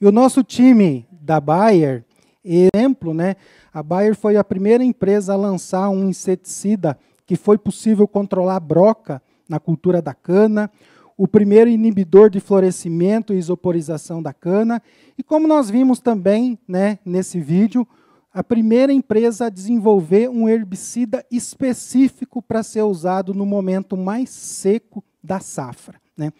E 0.00 0.06
o 0.06 0.12
nosso 0.12 0.44
time 0.44 1.08
da 1.10 1.40
Bayer, 1.40 2.04
exemplo, 2.44 3.12
né, 3.14 3.36
a 3.72 3.82
Bayer 3.82 4.14
foi 4.14 4.36
a 4.36 4.44
primeira 4.44 4.82
empresa 4.82 5.32
a 5.32 5.36
lançar 5.36 5.88
um 5.90 6.08
inseticida 6.08 6.98
que 7.26 7.36
foi 7.36 7.56
possível 7.56 8.08
controlar 8.08 8.56
a 8.56 8.60
broca 8.60 9.22
na 9.48 9.60
cultura 9.60 10.00
da 10.02 10.14
cana, 10.14 10.70
o 11.16 11.28
primeiro 11.28 11.68
inibidor 11.68 12.30
de 12.30 12.40
florescimento 12.40 13.34
e 13.34 13.38
isoporização 13.38 14.22
da 14.22 14.32
cana, 14.32 14.82
e 15.18 15.22
como 15.22 15.46
nós 15.46 15.68
vimos 15.68 16.00
também 16.00 16.58
né, 16.66 16.98
nesse 17.04 17.38
vídeo, 17.38 17.86
a 18.32 18.42
primeira 18.42 18.92
empresa 18.92 19.46
a 19.46 19.50
desenvolver 19.50 20.30
um 20.30 20.48
herbicida 20.48 21.24
específico 21.30 22.40
para 22.40 22.62
ser 22.62 22.82
usado 22.82 23.34
no 23.34 23.44
momento 23.44 23.96
mais 23.96 24.30
seco 24.30 25.04
da 25.22 25.40
safra. 25.40 26.00
Né. 26.16 26.32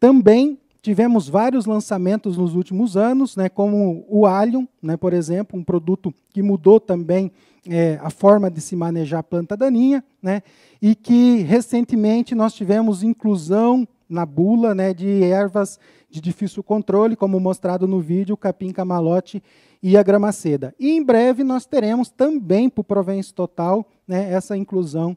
Também 0.00 0.58
tivemos 0.86 1.28
vários 1.28 1.66
lançamentos 1.66 2.36
nos 2.36 2.54
últimos 2.54 2.96
anos, 2.96 3.34
né, 3.34 3.48
como 3.48 4.06
o 4.08 4.24
Allium, 4.24 4.68
né, 4.80 4.96
por 4.96 5.12
exemplo, 5.12 5.58
um 5.58 5.64
produto 5.64 6.14
que 6.30 6.40
mudou 6.40 6.78
também 6.78 7.32
é, 7.68 7.98
a 8.00 8.08
forma 8.08 8.48
de 8.48 8.60
se 8.60 8.76
manejar 8.76 9.18
a 9.18 9.22
planta 9.24 9.56
daninha, 9.56 10.04
né, 10.22 10.44
e 10.80 10.94
que 10.94 11.38
recentemente 11.38 12.36
nós 12.36 12.54
tivemos 12.54 13.02
inclusão 13.02 13.84
na 14.08 14.24
bula 14.24 14.76
né, 14.76 14.94
de 14.94 15.24
ervas 15.24 15.80
de 16.08 16.20
difícil 16.20 16.62
controle, 16.62 17.16
como 17.16 17.40
mostrado 17.40 17.88
no 17.88 18.00
vídeo, 18.00 18.36
capim 18.36 18.70
camalote 18.70 19.42
e 19.82 19.96
a 19.96 20.04
gramaceda. 20.04 20.72
E 20.78 20.92
em 20.92 21.02
breve 21.02 21.42
nós 21.42 21.66
teremos 21.66 22.10
também 22.10 22.68
para 22.68 22.82
o 22.82 22.84
Provence 22.84 23.34
Total 23.34 23.84
né, 24.06 24.32
essa 24.32 24.56
inclusão 24.56 25.16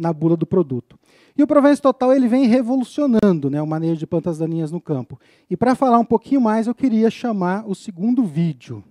na 0.00 0.12
bula 0.12 0.36
do 0.36 0.46
produto. 0.46 0.98
E 1.36 1.42
o 1.42 1.46
Provence 1.46 1.80
Total 1.80 2.12
ele 2.12 2.26
vem 2.26 2.46
revolucionando 2.46 3.50
né, 3.50 3.60
o 3.60 3.66
manejo 3.66 3.98
de 3.98 4.06
plantas 4.06 4.38
daninhas 4.38 4.70
no 4.70 4.80
campo. 4.80 5.20
E 5.48 5.56
para 5.56 5.74
falar 5.74 5.98
um 5.98 6.04
pouquinho 6.04 6.40
mais, 6.40 6.66
eu 6.66 6.74
queria 6.74 7.10
chamar 7.10 7.64
o 7.68 7.74
segundo 7.74 8.24
vídeo. 8.24 8.82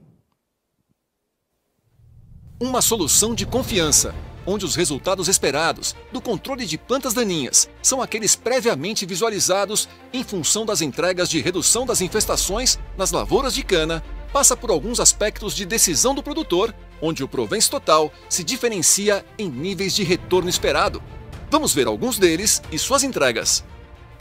Uma 2.62 2.82
solução 2.82 3.34
de 3.34 3.46
confiança, 3.46 4.14
onde 4.46 4.66
os 4.66 4.76
resultados 4.76 5.28
esperados 5.28 5.96
do 6.12 6.22
controle 6.22 6.66
de 6.66 6.78
plantas 6.78 7.14
daninhas 7.14 7.70
são 7.82 8.02
aqueles 8.02 8.36
previamente 8.36 9.06
visualizados 9.06 9.88
em 10.12 10.24
função 10.24 10.66
das 10.66 10.82
entregas 10.82 11.30
de 11.30 11.40
redução 11.40 11.86
das 11.86 12.02
infestações 12.02 12.78
nas 12.98 13.12
lavouras 13.12 13.56
de 13.56 13.64
cana, 13.64 14.04
passa 14.32 14.56
por 14.56 14.70
alguns 14.70 15.00
aspectos 15.00 15.56
de 15.56 15.66
decisão 15.66 16.14
do 16.14 16.24
produtor, 16.24 16.74
onde 17.02 17.24
o 17.24 17.28
Provence 17.28 17.70
Total 17.70 18.12
se 18.30 18.44
diferencia 18.44 19.26
em 19.38 19.50
níveis 19.50 19.96
de 19.96 20.04
retorno 20.04 20.50
esperado. 20.50 21.02
Vamos 21.50 21.74
ver 21.74 21.88
alguns 21.88 22.20
deles 22.20 22.62
e 22.72 22.78
suas 22.78 23.04
entregas. 23.04 23.64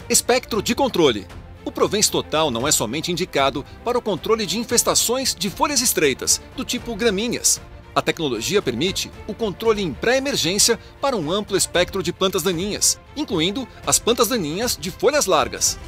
Espectro 0.09 0.63
de 0.63 0.75
controle. 0.75 1.27
O 1.65 1.71
Provence 1.71 2.11
Total 2.11 2.51
não 2.51 2.67
é 2.67 2.73
somente 2.73 3.13
indicado 3.13 3.65
para 3.85 3.99
o 3.99 4.03
controle 4.03 4.47
de 4.47 4.59
infestações 4.59 5.35
de 5.35 5.51
folhas 5.51 5.83
estreitas, 5.83 6.41
do 6.57 6.65
tipo 6.65 6.95
gramíneas. 6.95 7.61
A 7.95 8.01
tecnologia 8.01 8.63
permite 8.63 9.11
o 9.27 9.35
controle 9.35 9.83
em 9.83 9.93
pré-emergência 9.93 10.79
para 11.01 11.17
um 11.17 11.31
amplo 11.31 11.57
espectro 11.57 12.03
de 12.03 12.13
plantas 12.13 12.43
daninhas, 12.43 12.99
incluindo 13.17 13.67
as 13.87 13.99
plantas 13.99 14.29
daninhas 14.29 14.79
de 14.81 14.91
folhas 14.91 15.27
largas. 15.27 15.79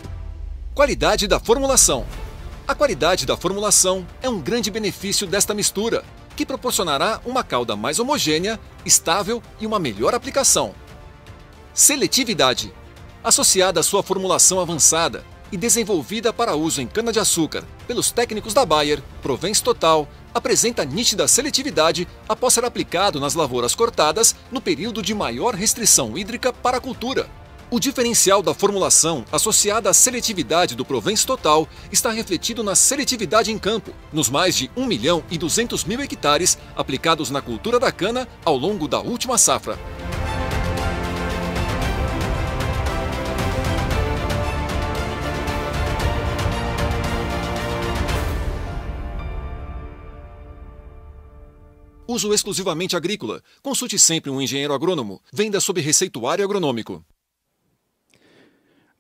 Qualidade 0.74 1.26
da 1.26 1.38
formulação. 1.38 2.04
A 2.66 2.74
qualidade 2.74 3.26
da 3.26 3.36
formulação 3.36 4.06
é 4.22 4.28
um 4.28 4.40
grande 4.40 4.70
benefício 4.70 5.26
desta 5.26 5.54
mistura, 5.54 6.04
que 6.36 6.46
proporcionará 6.46 7.20
uma 7.24 7.42
cauda 7.42 7.74
mais 7.76 7.98
homogênea, 7.98 8.58
estável 8.84 9.42
e 9.60 9.66
uma 9.66 9.78
melhor 9.78 10.14
aplicação. 10.14 10.74
Seletividade. 11.74 12.72
Associada 13.22 13.80
à 13.80 13.82
sua 13.82 14.02
formulação 14.02 14.60
avançada 14.60 15.24
e 15.52 15.56
desenvolvida 15.56 16.32
para 16.32 16.54
uso 16.54 16.80
em 16.80 16.86
cana-de-açúcar 16.86 17.64
pelos 17.86 18.10
técnicos 18.10 18.54
da 18.54 18.64
Bayer, 18.64 19.02
Provence 19.20 19.62
Total 19.62 20.08
apresenta 20.32 20.84
nítida 20.84 21.26
seletividade 21.26 22.06
após 22.28 22.54
ser 22.54 22.64
aplicado 22.64 23.18
nas 23.18 23.34
lavouras 23.34 23.74
cortadas 23.74 24.34
no 24.50 24.60
período 24.60 25.02
de 25.02 25.12
maior 25.12 25.54
restrição 25.54 26.16
hídrica 26.16 26.52
para 26.52 26.76
a 26.76 26.80
cultura. 26.80 27.28
O 27.72 27.78
diferencial 27.78 28.42
da 28.42 28.52
formulação 28.52 29.24
associada 29.30 29.88
à 29.88 29.94
seletividade 29.94 30.74
do 30.74 30.84
Provence 30.84 31.24
Total 31.24 31.68
está 31.92 32.10
refletido 32.10 32.64
na 32.64 32.74
seletividade 32.74 33.52
em 33.52 33.58
campo, 33.58 33.94
nos 34.12 34.28
mais 34.28 34.56
de 34.56 34.68
1 34.76 34.84
milhão 34.86 35.22
e 35.30 35.38
200 35.38 35.84
mil 35.84 36.00
hectares 36.00 36.58
aplicados 36.74 37.30
na 37.30 37.40
cultura 37.40 37.78
da 37.78 37.92
cana 37.92 38.26
ao 38.44 38.56
longo 38.56 38.88
da 38.88 38.98
última 38.98 39.38
safra. 39.38 39.78
Uso 52.04 52.34
exclusivamente 52.34 52.96
agrícola. 52.96 53.40
Consulte 53.62 53.96
sempre 53.96 54.28
um 54.28 54.42
engenheiro 54.42 54.74
agrônomo. 54.74 55.22
Venda 55.32 55.60
sob 55.60 55.80
receituário 55.80 56.44
agronômico. 56.44 57.04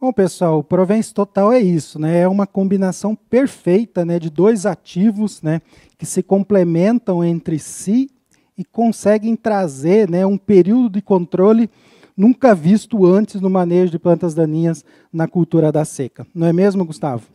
Bom, 0.00 0.14
pessoal, 0.14 0.60
o 0.60 0.64
Provence 0.64 1.12
Total 1.12 1.52
é 1.52 1.60
isso, 1.60 1.98
né? 1.98 2.20
É 2.20 2.26
uma 2.26 2.46
combinação 2.46 3.14
perfeita, 3.14 4.02
né, 4.02 4.18
de 4.18 4.30
dois 4.30 4.64
ativos, 4.64 5.42
né, 5.42 5.60
que 5.98 6.06
se 6.06 6.22
complementam 6.22 7.22
entre 7.22 7.58
si 7.58 8.08
e 8.56 8.64
conseguem 8.64 9.36
trazer, 9.36 10.08
né, 10.08 10.24
um 10.24 10.38
período 10.38 10.88
de 10.88 11.02
controle 11.02 11.68
nunca 12.16 12.54
visto 12.54 13.04
antes 13.04 13.42
no 13.42 13.50
manejo 13.50 13.92
de 13.92 13.98
plantas 13.98 14.32
daninhas 14.32 14.82
na 15.12 15.28
cultura 15.28 15.70
da 15.70 15.84
seca. 15.84 16.26
Não 16.34 16.46
é 16.46 16.52
mesmo, 16.52 16.82
Gustavo? 16.82 17.26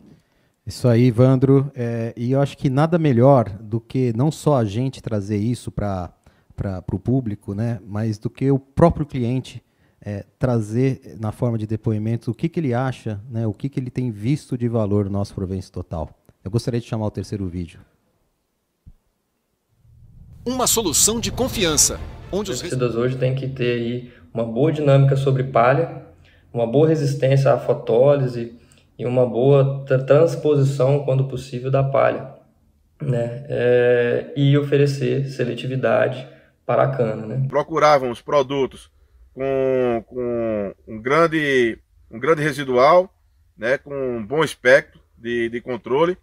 Isso 0.66 0.88
aí, 0.88 1.08
Vandro. 1.12 1.70
É, 1.72 2.12
e 2.16 2.32
eu 2.32 2.40
acho 2.40 2.58
que 2.58 2.68
nada 2.68 2.98
melhor 2.98 3.48
do 3.48 3.80
que 3.80 4.12
não 4.16 4.32
só 4.32 4.56
a 4.56 4.64
gente 4.64 5.00
trazer 5.00 5.36
isso 5.36 5.70
para 5.70 6.12
o 6.92 6.98
público, 6.98 7.54
né, 7.54 7.78
mas 7.86 8.18
do 8.18 8.28
que 8.28 8.50
o 8.50 8.58
próprio 8.58 9.06
cliente 9.06 9.62
é, 10.06 10.24
trazer 10.38 11.16
na 11.18 11.32
forma 11.32 11.58
de 11.58 11.66
depoimentos 11.66 12.28
o 12.28 12.34
que, 12.34 12.48
que 12.48 12.60
ele 12.60 12.72
acha, 12.72 13.20
né, 13.28 13.44
o 13.44 13.52
que, 13.52 13.68
que 13.68 13.80
ele 13.80 13.90
tem 13.90 14.08
visto 14.12 14.56
de 14.56 14.68
valor 14.68 15.06
no 15.06 15.10
nosso 15.10 15.34
Provence 15.34 15.70
Total. 15.70 16.08
Eu 16.44 16.50
gostaria 16.50 16.80
de 16.80 16.86
chamar 16.86 17.06
o 17.06 17.10
terceiro 17.10 17.44
vídeo. 17.48 17.80
Uma 20.46 20.68
solução 20.68 21.18
de 21.18 21.32
confiança, 21.32 21.98
onde 22.30 22.52
os 22.52 22.60
herbicidas 22.60 22.94
hoje 22.94 23.18
têm 23.18 23.34
que 23.34 23.48
ter 23.48 23.80
aí 23.80 24.12
uma 24.32 24.44
boa 24.44 24.70
dinâmica 24.70 25.16
sobre 25.16 25.42
palha, 25.42 26.06
uma 26.54 26.68
boa 26.68 26.86
resistência 26.86 27.52
à 27.52 27.58
fotólise, 27.58 28.56
e 28.98 29.04
uma 29.04 29.26
boa 29.26 29.84
transposição, 30.06 31.04
quando 31.04 31.24
possível, 31.24 31.70
da 31.70 31.82
palha, 31.82 32.30
né? 33.02 33.44
É, 33.48 34.32
e 34.34 34.56
oferecer 34.56 35.26
seletividade 35.28 36.26
para 36.64 36.84
a 36.84 36.96
cana. 36.96 37.26
Né? 37.26 37.46
Procurávamos 37.46 38.22
produtos 38.22 38.90
com, 39.36 40.04
com 40.06 40.74
um, 40.88 40.98
grande, 40.98 41.78
um 42.10 42.18
grande 42.18 42.42
residual, 42.42 43.12
né? 43.56 43.76
com 43.76 43.94
um 43.94 44.26
bom 44.26 44.42
espectro 44.42 44.98
de, 45.18 45.50
de 45.50 45.60
controle, 45.60 46.16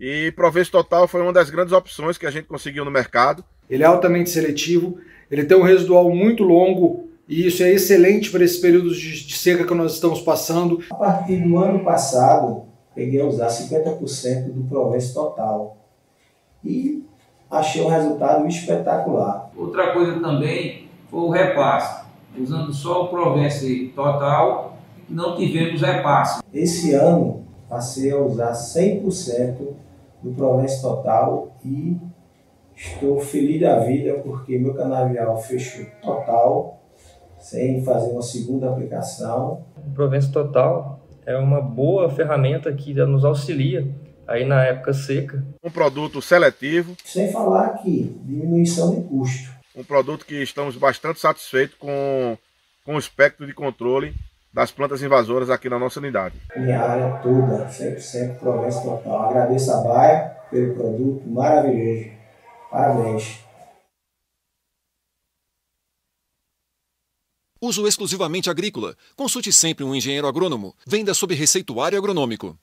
e 0.00 0.32
Provence 0.32 0.70
Total 0.70 1.06
foi 1.06 1.20
uma 1.20 1.34
das 1.34 1.50
grandes 1.50 1.74
opções 1.74 2.16
que 2.16 2.26
a 2.26 2.30
gente 2.30 2.46
conseguiu 2.46 2.84
no 2.84 2.90
mercado. 2.90 3.44
Ele 3.68 3.82
é 3.82 3.86
altamente 3.86 4.30
seletivo, 4.30 4.98
ele 5.30 5.44
tem 5.44 5.56
um 5.56 5.62
residual 5.62 6.08
muito 6.10 6.42
longo 6.42 7.10
e 7.28 7.46
isso 7.46 7.62
é 7.62 7.70
excelente 7.70 8.30
para 8.30 8.44
esses 8.44 8.58
períodos 8.58 8.98
de, 8.98 9.36
seca 9.36 9.66
que 9.66 9.74
nós 9.74 9.94
estamos 9.94 10.20
passando. 10.20 10.82
A 10.90 10.94
partir 10.94 11.36
do 11.36 11.58
ano 11.58 11.84
passado, 11.84 12.64
peguei 12.94 13.20
a 13.20 13.26
usar 13.26 13.48
50% 13.48 14.52
do 14.52 14.64
Provence 14.64 15.12
total. 15.12 15.76
E 16.64 17.04
achei 17.50 17.82
um 17.82 17.88
resultado 17.88 18.46
espetacular. 18.46 19.50
Outra 19.56 19.92
coisa 19.92 20.20
também 20.20 20.88
foi 21.10 21.20
o 21.20 21.30
repasse. 21.30 22.05
Usando 22.38 22.72
só 22.72 23.04
o 23.04 23.08
Provence 23.08 23.92
total, 23.94 24.76
não 25.08 25.36
tivemos 25.36 25.80
repasse. 25.80 26.42
Esse 26.52 26.94
ano, 26.94 27.44
passei 27.68 28.10
a 28.12 28.18
usar 28.18 28.52
100% 28.52 29.56
do 30.22 30.30
Provence 30.32 30.80
total 30.80 31.56
e 31.64 31.96
estou 32.74 33.20
feliz 33.20 33.60
da 33.60 33.78
vida 33.80 34.14
porque 34.22 34.58
meu 34.58 34.74
canavial 34.74 35.36
fechou 35.38 35.86
total 36.02 36.76
sem 37.38 37.82
fazer 37.84 38.10
uma 38.10 38.22
segunda 38.22 38.68
aplicação. 38.68 39.62
O 39.76 39.90
Provence 39.94 40.30
Total 40.30 40.98
é 41.24 41.36
uma 41.36 41.60
boa 41.60 42.10
ferramenta 42.10 42.72
que 42.72 42.92
nos 42.94 43.24
auxilia 43.24 43.86
aí 44.26 44.44
na 44.44 44.64
época 44.64 44.92
seca. 44.92 45.44
Um 45.62 45.70
produto 45.70 46.20
seletivo. 46.20 46.96
Sem 47.04 47.30
falar 47.30 47.78
que 47.82 48.18
diminuição 48.24 48.94
de 48.94 49.02
custo. 49.02 49.55
Um 49.76 49.84
produto 49.84 50.24
que 50.24 50.42
estamos 50.42 50.74
bastante 50.74 51.20
satisfeitos 51.20 51.76
com, 51.78 52.38
com 52.82 52.96
o 52.96 52.98
espectro 52.98 53.46
de 53.46 53.52
controle 53.52 54.14
das 54.50 54.70
plantas 54.70 55.02
invasoras 55.02 55.50
aqui 55.50 55.68
na 55.68 55.78
nossa 55.78 56.00
unidade. 56.00 56.34
Minha 56.56 56.80
área 56.80 57.18
toda, 57.18 57.68
100% 57.68 58.38
Provence 58.38 58.82
Total. 58.82 59.28
Agradeço 59.28 59.70
a 59.70 59.82
Baia 59.82 60.36
pelo 60.50 60.74
produto 60.74 61.28
maravilhoso. 61.28 62.10
Parabéns. 62.70 63.44
Uso 67.60 67.86
exclusivamente 67.86 68.48
agrícola. 68.48 68.96
Consulte 69.14 69.52
sempre 69.52 69.84
um 69.84 69.94
engenheiro 69.94 70.26
agrônomo. 70.26 70.74
Venda 70.86 71.12
sob 71.12 71.34
receituário 71.34 71.98
agronômico. 71.98 72.58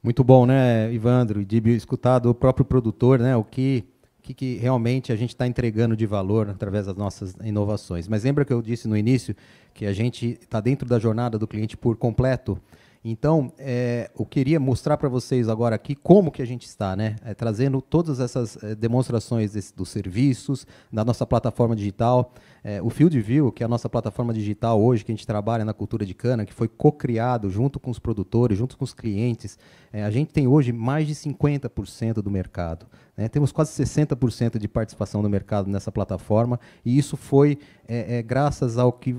Muito 0.00 0.22
bom, 0.22 0.46
né, 0.46 0.92
Ivandro? 0.92 1.44
De 1.44 1.58
escutar 1.70 2.20
do 2.20 2.32
próprio 2.32 2.64
produtor, 2.64 3.18
né, 3.18 3.34
o 3.34 3.42
que, 3.42 3.84
que, 4.28 4.34
que 4.34 4.56
realmente 4.56 5.12
a 5.12 5.16
gente 5.16 5.30
está 5.30 5.46
entregando 5.46 5.96
de 5.96 6.06
valor 6.06 6.50
através 6.50 6.86
das 6.86 6.96
nossas 6.96 7.34
inovações. 7.42 8.06
Mas 8.06 8.24
lembra 8.24 8.44
que 8.44 8.52
eu 8.52 8.60
disse 8.60 8.86
no 8.86 8.96
início 8.96 9.34
que 9.72 9.86
a 9.86 9.92
gente 9.92 10.38
está 10.40 10.60
dentro 10.60 10.86
da 10.86 10.98
jornada 10.98 11.38
do 11.38 11.46
cliente 11.46 11.76
por 11.76 11.96
completo 11.96 12.60
então, 13.04 13.52
é, 13.58 14.10
eu 14.18 14.26
queria 14.26 14.58
mostrar 14.58 14.96
para 14.96 15.08
vocês 15.08 15.48
agora 15.48 15.76
aqui 15.76 15.94
como 15.94 16.30
que 16.30 16.42
a 16.42 16.46
gente 16.46 16.66
está, 16.66 16.96
né? 16.96 17.16
É, 17.24 17.32
trazendo 17.32 17.80
todas 17.80 18.18
essas 18.18 18.62
é, 18.62 18.74
demonstrações 18.74 19.52
desse, 19.52 19.74
dos 19.74 19.88
serviços, 19.88 20.66
da 20.92 21.04
nossa 21.04 21.24
plataforma 21.24 21.76
digital. 21.76 22.32
É, 22.62 22.82
o 22.82 22.90
Field 22.90 23.18
View, 23.20 23.52
que 23.52 23.62
é 23.62 23.66
a 23.66 23.68
nossa 23.68 23.88
plataforma 23.88 24.34
digital 24.34 24.82
hoje, 24.82 25.04
que 25.04 25.12
a 25.12 25.14
gente 25.14 25.26
trabalha 25.26 25.64
na 25.64 25.72
cultura 25.72 26.04
de 26.04 26.12
cana, 26.12 26.44
que 26.44 26.52
foi 26.52 26.66
co-criado 26.66 27.48
junto 27.48 27.78
com 27.78 27.90
os 27.90 28.00
produtores, 28.00 28.58
junto 28.58 28.76
com 28.76 28.84
os 28.84 28.92
clientes. 28.92 29.58
É, 29.92 30.02
a 30.02 30.10
gente 30.10 30.32
tem 30.32 30.48
hoje 30.48 30.72
mais 30.72 31.06
de 31.06 31.14
50% 31.14 32.14
do 32.14 32.30
mercado. 32.30 32.86
Né? 33.16 33.28
Temos 33.28 33.52
quase 33.52 33.70
60% 33.82 34.58
de 34.58 34.66
participação 34.66 35.22
no 35.22 35.28
mercado 35.28 35.70
nessa 35.70 35.92
plataforma, 35.92 36.58
e 36.84 36.98
isso 36.98 37.16
foi 37.16 37.58
é, 37.86 38.22
graças 38.22 38.76
ao 38.76 38.92
que 38.92 39.16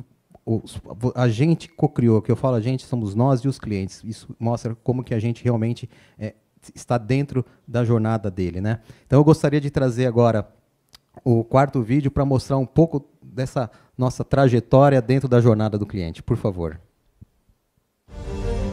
a 1.15 1.27
gente 1.27 1.69
co-criou, 1.69 2.21
que 2.21 2.31
eu 2.31 2.35
falo 2.35 2.55
a 2.55 2.61
gente, 2.61 2.85
somos 2.85 3.13
nós 3.15 3.41
e 3.41 3.47
os 3.47 3.59
clientes. 3.59 4.03
Isso 4.03 4.35
mostra 4.39 4.75
como 4.75 5.03
que 5.03 5.13
a 5.13 5.19
gente 5.19 5.43
realmente 5.43 5.89
é, 6.17 6.33
está 6.73 6.97
dentro 6.97 7.45
da 7.67 7.83
jornada 7.83 8.31
dele. 8.31 8.59
Né? 8.59 8.79
Então 9.05 9.19
eu 9.19 9.23
gostaria 9.23 9.61
de 9.61 9.69
trazer 9.69 10.05
agora 10.05 10.47
o 11.23 11.43
quarto 11.43 11.81
vídeo 11.81 12.09
para 12.09 12.25
mostrar 12.25 12.57
um 12.57 12.65
pouco 12.65 13.05
dessa 13.21 13.69
nossa 13.97 14.23
trajetória 14.23 15.01
dentro 15.01 15.27
da 15.27 15.39
jornada 15.41 15.77
do 15.77 15.85
cliente. 15.85 16.23
Por 16.23 16.37
favor. 16.37 16.79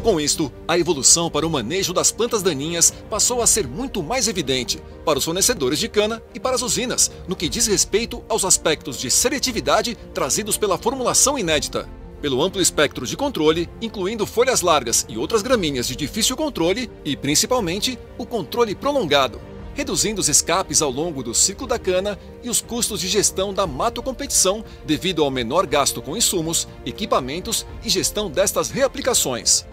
Com 0.06 0.20
isto, 0.20 0.52
a 0.68 0.78
evolução 0.78 1.28
para 1.28 1.44
o 1.44 1.50
manejo 1.50 1.92
das 1.92 2.12
plantas 2.12 2.40
daninhas 2.40 2.94
passou 3.10 3.42
a 3.42 3.46
ser 3.46 3.66
muito 3.66 4.04
mais 4.04 4.28
evidente 4.28 4.80
para 5.04 5.18
os 5.18 5.24
fornecedores 5.24 5.80
de 5.80 5.88
cana 5.88 6.22
e 6.32 6.38
para 6.38 6.54
as 6.54 6.62
usinas, 6.62 7.10
no 7.26 7.34
que 7.34 7.48
diz 7.48 7.66
respeito 7.66 8.22
aos 8.28 8.44
aspectos 8.44 9.00
de 9.00 9.10
seletividade 9.10 9.96
trazidos 10.14 10.56
pela 10.56 10.78
formulação 10.78 11.36
inédita. 11.36 11.88
Pelo 12.22 12.40
amplo 12.40 12.62
espectro 12.62 13.04
de 13.04 13.16
controle, 13.16 13.68
incluindo 13.82 14.24
folhas 14.24 14.60
largas 14.60 15.04
e 15.08 15.18
outras 15.18 15.42
gramíneas 15.42 15.88
de 15.88 15.96
difícil 15.96 16.36
controle 16.36 16.88
e, 17.04 17.16
principalmente, 17.16 17.98
o 18.16 18.24
controle 18.24 18.76
prolongado, 18.76 19.40
reduzindo 19.74 20.20
os 20.20 20.28
escapes 20.28 20.82
ao 20.82 20.90
longo 20.92 21.20
do 21.20 21.34
ciclo 21.34 21.66
da 21.66 21.80
cana 21.80 22.16
e 22.44 22.48
os 22.48 22.62
custos 22.62 23.00
de 23.00 23.08
gestão 23.08 23.52
da 23.52 23.66
mato-competição 23.66 24.64
devido 24.84 25.24
ao 25.24 25.32
menor 25.32 25.66
gasto 25.66 26.00
com 26.00 26.16
insumos, 26.16 26.68
equipamentos 26.86 27.66
e 27.84 27.88
gestão 27.88 28.30
destas 28.30 28.70
reaplicações. 28.70 29.66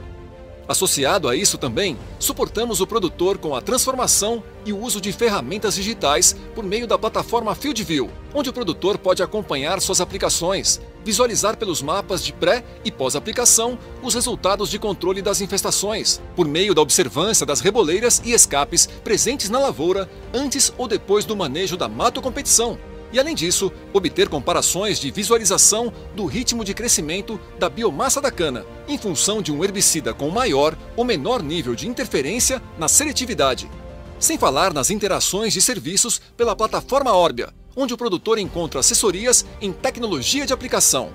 Associado 0.68 1.28
a 1.28 1.36
isso 1.36 1.58
também, 1.58 1.98
suportamos 2.18 2.80
o 2.80 2.88
produtor 2.88 3.38
com 3.38 3.54
a 3.54 3.62
transformação 3.62 4.42
e 4.66 4.72
o 4.72 4.80
uso 4.80 5.02
de 5.02 5.12
ferramentas 5.12 5.76
digitais 5.76 6.36
por 6.56 6.64
meio 6.64 6.88
da 6.88 6.98
plataforma 6.98 7.54
FieldView, 7.54 8.10
onde 8.34 8.50
o 8.50 8.54
produtor 8.54 8.98
pode 8.98 9.22
acompanhar 9.22 9.82
suas 9.82 10.00
aplicações, 10.00 10.80
visualizar 11.04 11.58
pelos 11.58 11.82
mapas 11.82 12.24
de 12.24 12.32
pré 12.32 12.64
e 12.86 12.90
pós-aplicação 12.90 13.78
os 14.02 14.14
resultados 14.14 14.70
de 14.70 14.80
controle 14.80 15.22
das 15.22 15.42
infestações, 15.42 16.22
por 16.34 16.48
meio 16.48 16.74
da 16.74 16.82
observância 16.82 17.46
das 17.46 17.60
reboleiras 17.60 18.22
e 18.24 18.32
escapes 18.32 18.88
presentes 19.04 19.50
na 19.50 19.60
lavoura 19.60 20.10
antes 20.34 20.74
ou 20.78 20.88
depois 20.88 21.26
do 21.26 21.36
manejo 21.36 21.76
da 21.76 21.90
mato-competição, 21.90 22.80
e, 23.14 23.20
além 23.20 23.36
disso, 23.36 23.72
obter 23.94 24.28
comparações 24.28 25.00
de 25.00 25.12
visualização 25.12 25.94
do 26.16 26.26
ritmo 26.26 26.66
de 26.66 26.74
crescimento 26.74 27.40
da 27.60 27.70
biomassa 27.70 28.20
da 28.20 28.32
cana, 28.32 28.66
em 28.88 28.98
função 28.98 29.40
de 29.40 29.52
um 29.52 29.64
herbicida 29.64 30.16
com 30.16 30.30
maior 30.32 30.76
ou 30.98 31.06
menor 31.06 31.44
nível 31.44 31.76
de 31.76 31.88
interferência 31.88 32.62
na 32.78 32.88
seletividade. 32.88 33.70
Sem 34.20 34.38
falar 34.38 34.74
nas 34.74 34.90
interações 34.90 35.54
de 35.54 35.62
serviços 35.62 36.20
pela 36.36 36.56
plataforma 36.56 37.16
Orbia, 37.16 37.54
onde 37.76 37.94
o 37.94 37.98
produtor 37.98 38.40
encontra 38.40 38.80
assessorias 38.80 39.46
em 39.62 39.72
tecnologia 39.72 40.46
de 40.48 40.54
aplicação. 40.54 41.12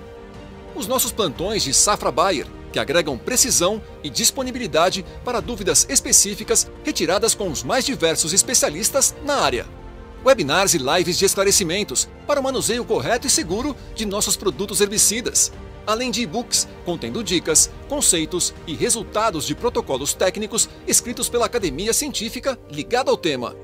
Os 0.75 0.87
nossos 0.87 1.11
plantões 1.11 1.63
de 1.63 1.73
Safra 1.73 2.11
Bayer, 2.11 2.47
que 2.71 2.79
agregam 2.79 3.17
precisão 3.17 3.81
e 4.01 4.09
disponibilidade 4.09 5.03
para 5.25 5.41
dúvidas 5.41 5.85
específicas 5.89 6.71
retiradas 6.83 7.33
com 7.33 7.49
os 7.49 7.61
mais 7.61 7.83
diversos 7.83 8.31
especialistas 8.31 9.13
na 9.25 9.35
área 9.41 9.78
webinars 10.25 10.73
e 10.73 10.77
lives 10.77 11.17
de 11.17 11.25
esclarecimentos 11.25 12.07
para 12.27 12.39
o 12.39 12.43
manuseio 12.43 12.83
correto 12.85 13.27
e 13.27 13.29
seguro 13.29 13.75
de 13.95 14.05
nossos 14.05 14.35
produtos 14.35 14.81
herbicidas, 14.81 15.51
além 15.85 16.11
de 16.11 16.21
e-books 16.21 16.67
contendo 16.85 17.23
dicas, 17.23 17.69
conceitos 17.87 18.53
e 18.67 18.75
resultados 18.75 19.45
de 19.45 19.55
protocolos 19.55 20.13
técnicos 20.13 20.69
escritos 20.87 21.29
pela 21.29 21.45
academia 21.45 21.93
científica 21.93 22.59
ligada 22.69 23.09
ao 23.09 23.17
tema. 23.17 23.55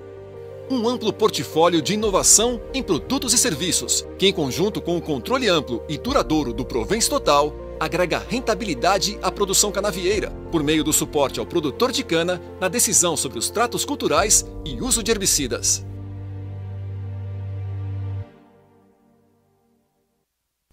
Um 0.70 0.90
amplo 0.90 1.14
portfólio 1.14 1.80
de 1.80 1.94
inovação 1.94 2.60
em 2.74 2.82
produtos 2.82 3.34
e 3.34 3.38
serviços, 3.38 4.04
que, 4.18 4.28
em 4.28 4.34
conjunto 4.34 4.82
com 4.82 4.98
o 4.98 5.02
controle 5.02 5.48
amplo 5.48 5.84
e 5.88 5.96
duradouro 5.96 6.52
do 6.52 6.66
Provence 6.66 7.08
Total, 7.08 7.54
agrega 7.80 8.26
rentabilidade 8.28 9.20
à 9.22 9.32
produção 9.32 9.72
canavieira, 9.72 10.32
por 10.52 10.64
meio 10.64 10.84
do 10.84 10.92
suporte 10.92 11.40
ao 11.40 11.46
produtor 11.46 11.92
de 11.92 12.04
cana 12.04 12.42
na 12.60 12.68
decisão 12.68 13.16
sobre 13.16 13.38
os 13.38 13.52
tratos 13.52 13.86
culturais 13.86 14.44
e 14.66 14.82
uso 14.82 15.04
de 15.04 15.12
herbicidas. 15.12 15.86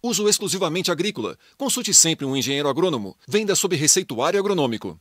Uso 0.03 0.29
exclusivamente 0.29 0.91
agrícola. 0.91 1.39
Consulte 1.57 1.95
sempre 1.95 2.27
um 2.27 2.37
engenheiro 2.37 2.69
agrônomo. 2.69 3.17
Venda 3.29 3.55
sob 3.55 3.77
receituário 3.77 4.41
agronômico. 4.41 4.99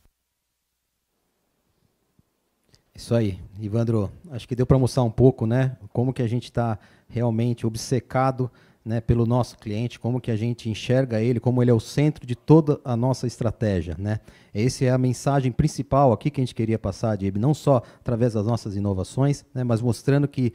Isso 2.94 3.12
aí, 3.12 3.40
Ivandro. 3.58 4.12
Acho 4.30 4.46
que 4.46 4.54
deu 4.54 4.64
para 4.64 4.78
mostrar 4.78 5.02
um 5.02 5.10
pouco, 5.10 5.44
né, 5.44 5.76
como 5.92 6.12
que 6.12 6.22
a 6.22 6.28
gente 6.28 6.44
está 6.44 6.78
realmente 7.08 7.66
obcecado, 7.66 8.48
né, 8.84 9.00
pelo 9.00 9.26
nosso 9.26 9.58
cliente, 9.58 9.98
como 9.98 10.20
que 10.20 10.30
a 10.30 10.36
gente 10.36 10.68
enxerga 10.68 11.20
ele, 11.20 11.40
como 11.40 11.62
ele 11.62 11.70
é 11.70 11.74
o 11.74 11.80
centro 11.80 12.26
de 12.26 12.36
toda 12.36 12.80
a 12.84 12.96
nossa 12.96 13.26
estratégia, 13.26 13.96
né? 13.98 14.20
Essa 14.52 14.84
é 14.84 14.90
a 14.90 14.98
mensagem 14.98 15.50
principal 15.52 16.12
aqui 16.12 16.30
que 16.30 16.40
a 16.40 16.44
gente 16.44 16.54
queria 16.54 16.78
passar, 16.78 17.16
Diego, 17.16 17.38
não 17.38 17.54
só 17.54 17.82
através 17.98 18.34
das 18.34 18.44
nossas 18.44 18.76
inovações, 18.76 19.44
né, 19.54 19.64
mas 19.64 19.80
mostrando 19.80 20.28
que 20.28 20.52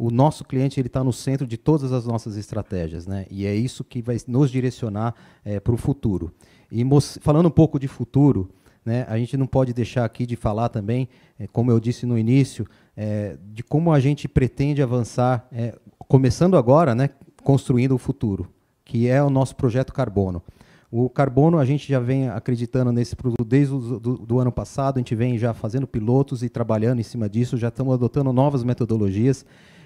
o 0.00 0.10
nosso 0.10 0.46
cliente 0.46 0.80
ele 0.80 0.86
está 0.86 1.04
no 1.04 1.12
centro 1.12 1.46
de 1.46 1.58
todas 1.58 1.92
as 1.92 2.06
nossas 2.06 2.38
estratégias, 2.38 3.06
né? 3.06 3.26
E 3.30 3.44
é 3.44 3.54
isso 3.54 3.84
que 3.84 4.00
vai 4.00 4.16
nos 4.26 4.50
direcionar 4.50 5.14
é, 5.44 5.60
para 5.60 5.74
o 5.74 5.76
futuro. 5.76 6.32
E 6.72 6.82
falando 7.20 7.48
um 7.48 7.50
pouco 7.50 7.78
de 7.78 7.86
futuro, 7.86 8.48
né? 8.82 9.04
A 9.10 9.18
gente 9.18 9.36
não 9.36 9.46
pode 9.46 9.74
deixar 9.74 10.06
aqui 10.06 10.24
de 10.24 10.36
falar 10.36 10.70
também, 10.70 11.06
é, 11.38 11.46
como 11.46 11.70
eu 11.70 11.78
disse 11.78 12.06
no 12.06 12.16
início, 12.16 12.66
é, 12.96 13.36
de 13.52 13.62
como 13.62 13.92
a 13.92 14.00
gente 14.00 14.26
pretende 14.26 14.82
avançar, 14.82 15.46
começando 16.08 16.56
agora, 16.56 16.94
né? 16.94 17.10
Construindo 17.44 17.94
o 17.94 17.98
futuro, 17.98 18.48
que 18.86 19.06
é 19.06 19.22
o 19.22 19.28
nosso 19.28 19.54
projeto 19.54 19.92
Carbono. 19.92 20.42
O 20.90 21.10
carbono, 21.10 21.58
a 21.58 21.64
gente 21.66 21.86
já 21.86 22.00
vem 22.00 22.28
acreditando 22.28 22.90
nesse 22.90 23.14
produto 23.14 23.44
desde 23.44 23.74
o 23.74 24.00
do, 24.00 24.16
do, 24.16 24.38
ano 24.40 24.50
passado, 24.50 24.96
a 24.96 24.98
gente 24.98 25.14
vem 25.14 25.38
já 25.38 25.52
fazendo 25.52 25.86
pilotos 25.86 26.42
e 26.42 26.48
trabalhando 26.48 26.98
em 26.98 27.04
cima 27.04 27.28
disso, 27.28 27.56
já 27.56 27.68
estamos 27.68 27.94
adotando 27.94 28.32
novas 28.32 28.64
metodologias 28.64 29.44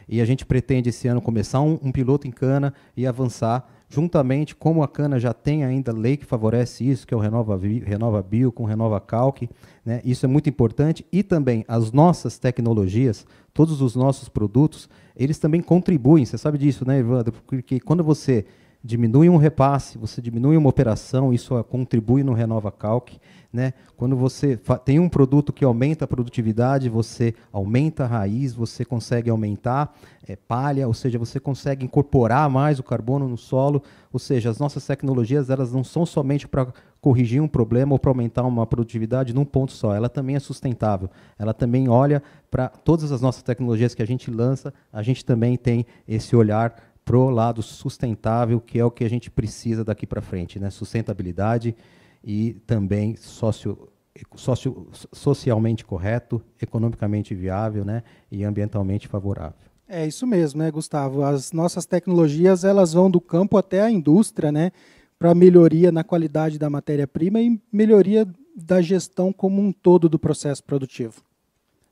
e 0.08 0.20
a 0.20 0.24
gente 0.24 0.44
pretende 0.44 0.88
esse 0.88 1.08
ano 1.08 1.20
começar 1.20 1.60
um, 1.60 1.78
um 1.82 1.92
piloto 1.92 2.26
em 2.26 2.30
cana 2.30 2.72
e 2.96 3.06
avançar 3.06 3.68
juntamente, 3.88 4.56
como 4.56 4.82
a 4.82 4.88
cana 4.88 5.20
já 5.20 5.32
tem 5.32 5.64
ainda 5.64 5.92
lei 5.92 6.16
que 6.16 6.24
favorece 6.24 6.88
isso, 6.88 7.06
que 7.06 7.14
é 7.14 7.16
o 7.16 7.20
Renova, 7.20 7.56
Renova 7.56 8.22
Bio 8.22 8.50
com 8.50 8.64
Renova 8.64 9.00
Calc, 9.00 9.48
né? 9.84 10.00
isso 10.04 10.26
é 10.26 10.28
muito 10.28 10.48
importante, 10.48 11.06
e 11.12 11.22
também 11.22 11.64
as 11.68 11.92
nossas 11.92 12.38
tecnologias, 12.38 13.24
todos 13.52 13.80
os 13.80 13.94
nossos 13.94 14.28
produtos, 14.28 14.88
eles 15.16 15.38
também 15.38 15.60
contribuem, 15.60 16.24
você 16.24 16.36
sabe 16.36 16.58
disso, 16.58 16.84
né, 16.84 16.98
Evandro? 16.98 17.32
Porque 17.46 17.78
quando 17.78 18.02
você 18.02 18.44
diminui 18.84 19.30
um 19.30 19.38
repasse, 19.38 19.96
você 19.96 20.20
diminui 20.20 20.58
uma 20.58 20.68
operação, 20.68 21.32
isso 21.32 21.62
contribui 21.64 22.22
no 22.22 22.34
Renova 22.34 22.70
Calc. 22.70 23.18
Né? 23.50 23.72
Quando 23.96 24.14
você 24.14 24.60
tem 24.84 24.98
um 24.98 25.08
produto 25.08 25.52
que 25.52 25.64
aumenta 25.64 26.04
a 26.04 26.08
produtividade, 26.08 26.88
você 26.90 27.34
aumenta 27.50 28.04
a 28.04 28.06
raiz, 28.06 28.52
você 28.52 28.84
consegue 28.84 29.30
aumentar 29.30 29.94
é, 30.26 30.36
palha, 30.36 30.86
ou 30.86 30.92
seja, 30.92 31.18
você 31.18 31.40
consegue 31.40 31.84
incorporar 31.84 32.50
mais 32.50 32.78
o 32.78 32.82
carbono 32.82 33.26
no 33.26 33.38
solo. 33.38 33.82
Ou 34.12 34.18
seja, 34.18 34.50
as 34.50 34.58
nossas 34.58 34.84
tecnologias 34.84 35.48
elas 35.48 35.72
não 35.72 35.84
são 35.84 36.04
somente 36.04 36.46
para 36.46 36.66
corrigir 37.00 37.40
um 37.40 37.48
problema 37.48 37.92
ou 37.92 37.98
para 37.98 38.10
aumentar 38.10 38.42
uma 38.42 38.66
produtividade 38.66 39.32
num 39.32 39.44
ponto 39.44 39.72
só. 39.72 39.94
Ela 39.94 40.08
também 40.08 40.36
é 40.36 40.40
sustentável. 40.40 41.08
Ela 41.38 41.54
também 41.54 41.88
olha 41.88 42.22
para 42.50 42.68
todas 42.68 43.12
as 43.12 43.20
nossas 43.20 43.42
tecnologias 43.42 43.94
que 43.94 44.02
a 44.02 44.06
gente 44.06 44.30
lança, 44.30 44.74
a 44.92 45.02
gente 45.02 45.24
também 45.24 45.56
tem 45.56 45.86
esse 46.08 46.34
olhar 46.34 46.74
pro 47.04 47.28
lado 47.28 47.62
sustentável, 47.62 48.60
que 48.60 48.78
é 48.78 48.84
o 48.84 48.90
que 48.90 49.04
a 49.04 49.10
gente 49.10 49.30
precisa 49.30 49.84
daqui 49.84 50.06
para 50.06 50.22
frente, 50.22 50.58
né? 50.58 50.70
Sustentabilidade 50.70 51.76
e 52.22 52.54
também 52.66 53.14
socio, 53.16 53.88
socio, 54.34 54.88
socialmente 55.12 55.84
correto, 55.84 56.42
economicamente 56.60 57.34
viável, 57.34 57.84
né? 57.84 58.02
E 58.30 58.42
ambientalmente 58.44 59.06
favorável. 59.06 59.58
É 59.86 60.06
isso 60.06 60.26
mesmo, 60.26 60.60
né, 60.60 60.70
Gustavo? 60.70 61.22
As 61.22 61.52
nossas 61.52 61.84
tecnologias 61.84 62.64
elas 62.64 62.94
vão 62.94 63.10
do 63.10 63.20
campo 63.20 63.58
até 63.58 63.82
a 63.82 63.90
indústria, 63.90 64.50
né? 64.50 64.72
Para 65.18 65.34
melhoria 65.34 65.92
na 65.92 66.02
qualidade 66.02 66.58
da 66.58 66.70
matéria-prima 66.70 67.40
e 67.40 67.60
melhoria 67.70 68.26
da 68.56 68.80
gestão 68.80 69.32
como 69.32 69.60
um 69.60 69.72
todo 69.72 70.08
do 70.08 70.18
processo 70.18 70.64
produtivo. 70.64 71.22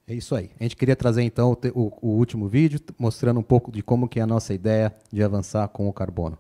É 0.07 0.15
isso 0.15 0.35
aí. 0.35 0.51
A 0.59 0.65
gente 0.65 0.77
queria 0.77 0.97
trazer 0.97 1.23
então 1.23 1.57
o, 1.75 1.93
o, 2.03 2.09
último 2.17 2.49
vídeo 2.49 2.81
mostrando 2.99 3.39
um 3.39 3.43
pouco 3.43 3.71
de 3.71 3.83
como 3.83 4.09
que 4.09 4.19
é 4.19 4.23
a 4.23 4.27
nossa 4.27 4.53
ideia 4.53 4.95
de 5.13 5.23
avançar 5.23 5.69
com 5.69 5.89
o 5.89 5.93
carbono. 5.93 6.37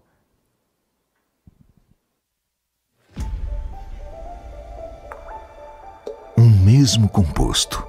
Um 6.36 6.50
mesmo 6.64 7.08
composto, 7.08 7.86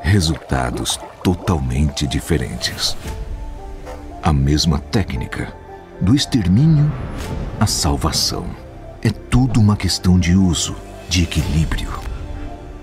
resultados 0.00 0.98
totalmente 1.22 2.06
diferentes. 2.06 2.96
A 4.22 4.32
mesma 4.32 4.78
técnica, 4.78 5.54
do 6.00 6.14
extermínio 6.14 6.90
à 7.60 7.66
salvação. 7.66 8.46
É 9.02 9.10
tudo 9.10 9.60
uma 9.60 9.76
questão 9.76 10.18
de 10.18 10.34
uso, 10.34 10.74
de 11.08 11.24
equilíbrio. 11.24 11.90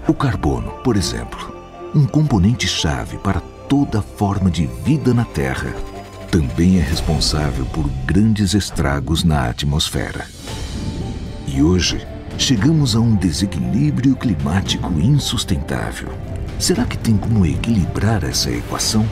O 0.08 0.14
carbono, 0.14 0.72
por 0.84 0.96
exemplo, 0.96 1.59
um 1.94 2.06
componente-chave 2.06 3.18
para 3.18 3.42
toda 3.68 4.02
forma 4.02 4.50
de 4.50 4.68
vida 4.68 5.14
na 5.14 5.26
Terra, 5.26 5.74
também 6.30 6.78
é 6.78 6.82
responsável 6.82 7.66
por 7.66 7.90
grandes 8.06 8.54
estragos 8.54 9.24
na 9.24 9.50
atmosfera. 9.50 10.26
E 11.48 11.64
hoje, 11.64 12.06
chegamos 12.38 12.96
a 12.96 13.00
um 13.00 13.16
desequilíbrio 13.16 14.16
climático 14.16 14.94
insustentável. 15.00 16.10
Será 16.60 16.86
que 16.86 16.98
tem 16.98 17.18
como 17.18 17.46
equilibrar 17.46 18.24
essa 18.24 18.52
equação? 18.52 19.06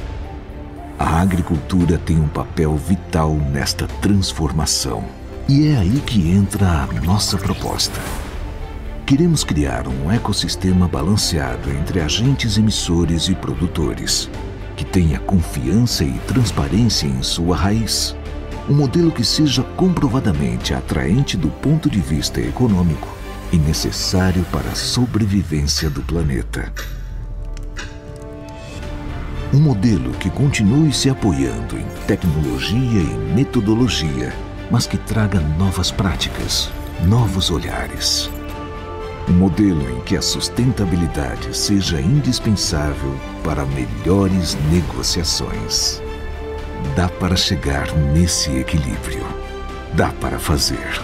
A 1.00 1.22
agricultura 1.22 1.98
tem 1.98 2.20
um 2.20 2.28
papel 2.28 2.76
vital 2.76 3.34
nesta 3.34 3.88
transformação. 3.88 5.04
E 5.48 5.68
é 5.68 5.78
aí 5.78 6.02
que 6.06 6.30
entra 6.30 6.84
a 6.84 6.88
nossa 7.02 7.38
proposta 7.38 8.00
Queremos 9.08 9.42
criar 9.42 9.88
um 9.88 10.12
ecossistema 10.12 10.86
balanceado 10.86 11.72
entre 11.72 12.02
agentes 12.02 12.58
emissores 12.58 13.30
e 13.30 13.36
produtores, 13.36 14.30
que 14.76 14.84
tenha 14.84 15.18
confiança 15.18 16.04
e 16.04 16.12
transparência 16.28 17.08
em 17.08 17.24
sua 17.24 17.56
raiz. 17.56 18.14
Um 18.70 18.74
modelo 18.74 19.10
que 19.10 19.24
seja 19.24 19.64
comprovadamente 19.64 20.74
atraente 20.74 21.38
do 21.38 21.48
ponto 21.48 21.90
de 21.90 22.02
vista 22.02 22.42
econômico 22.42 23.08
e 23.50 23.56
necessário 23.56 24.44
para 24.52 24.72
a 24.72 24.76
sobrevivência 24.76 25.90
do 25.90 26.02
planeta. 26.02 26.70
Um 29.54 29.60
modelo 29.62 30.12
que 30.16 30.30
continue 30.30 30.92
se 30.92 31.10
apoiando 31.10 31.78
em 31.78 31.86
tecnologia 32.06 33.02
e 33.02 33.34
metodologia, 33.34 34.34
mas 34.70 34.86
que 34.86 34.98
traga 34.98 35.40
novas 35.40 35.92
práticas, 35.92 36.70
novos 37.08 37.50
olhares. 37.50 38.30
Um 39.30 39.34
modelo 39.34 39.90
em 39.90 40.02
que 40.04 40.16
a 40.16 40.22
sustentabilidade 40.22 41.56
seja 41.56 42.00
indispensável 42.00 43.12
para 43.44 43.66
melhores 43.66 44.56
negociações. 44.72 46.02
Dá 46.96 47.10
para 47.10 47.36
chegar 47.36 47.94
nesse 48.14 48.50
equilíbrio. 48.52 49.26
Dá 49.94 50.14
para 50.14 50.40
fazer. 50.40 51.02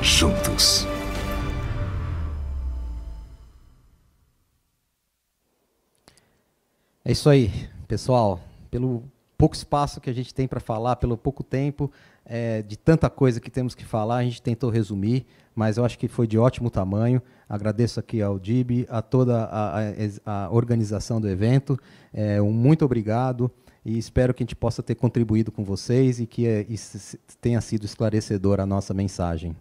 Juntos. 0.00 0.86
É 7.04 7.12
isso 7.12 7.28
aí, 7.28 7.52
pessoal. 7.86 8.40
Pelo 8.70 9.02
pouco 9.40 9.56
espaço 9.56 10.02
que 10.02 10.10
a 10.10 10.12
gente 10.12 10.34
tem 10.34 10.46
para 10.46 10.60
falar, 10.60 10.96
pelo 10.96 11.16
pouco 11.16 11.42
tempo, 11.42 11.90
é, 12.26 12.60
de 12.60 12.76
tanta 12.76 13.08
coisa 13.08 13.40
que 13.40 13.50
temos 13.50 13.74
que 13.74 13.86
falar, 13.86 14.18
a 14.18 14.22
gente 14.22 14.42
tentou 14.42 14.68
resumir, 14.68 15.24
mas 15.54 15.78
eu 15.78 15.84
acho 15.84 15.98
que 15.98 16.08
foi 16.08 16.26
de 16.26 16.38
ótimo 16.38 16.68
tamanho. 16.68 17.22
Agradeço 17.48 17.98
aqui 17.98 18.20
ao 18.20 18.38
DIB, 18.38 18.86
a 18.90 19.00
toda 19.00 19.44
a, 19.44 19.80
a, 20.26 20.44
a 20.44 20.50
organização 20.50 21.18
do 21.18 21.26
evento. 21.26 21.78
É, 22.12 22.40
um 22.42 22.52
muito 22.52 22.84
obrigado 22.84 23.50
e 23.82 23.96
espero 23.96 24.34
que 24.34 24.42
a 24.42 24.44
gente 24.44 24.54
possa 24.54 24.82
ter 24.82 24.94
contribuído 24.94 25.50
com 25.50 25.64
vocês 25.64 26.20
e 26.20 26.26
que 26.26 26.46
é, 26.46 26.66
tenha 27.40 27.62
sido 27.62 27.86
esclarecedor 27.86 28.60
a 28.60 28.66
nossa 28.66 28.92
mensagem. 28.92 29.56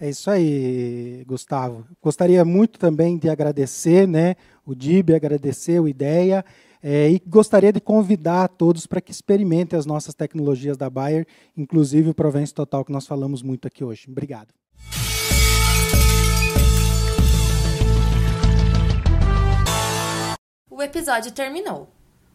É 0.00 0.10
isso 0.10 0.28
aí, 0.28 1.24
Gustavo. 1.28 1.86
Gostaria 2.02 2.44
muito 2.44 2.80
também 2.80 3.16
de 3.16 3.28
agradecer 3.28 4.08
né, 4.08 4.34
o 4.66 4.74
DIB, 4.74 5.14
agradecer 5.14 5.80
o 5.80 5.86
IDEA 5.86 6.44
é, 6.82 7.10
e 7.10 7.22
gostaria 7.24 7.72
de 7.72 7.80
convidar 7.80 8.48
todos 8.48 8.86
para 8.86 9.00
que 9.00 9.12
experimentem 9.12 9.78
as 9.78 9.86
nossas 9.86 10.14
tecnologias 10.14 10.76
da 10.76 10.90
Bayer, 10.90 11.26
inclusive 11.56 12.10
o 12.10 12.14
Provence 12.14 12.52
Total 12.52 12.84
que 12.84 12.90
nós 12.90 13.06
falamos 13.06 13.42
muito 13.42 13.68
aqui 13.68 13.84
hoje. 13.84 14.06
Obrigado. 14.08 14.52
O 20.68 20.82
episódio 20.82 21.30
terminou. 21.30 21.88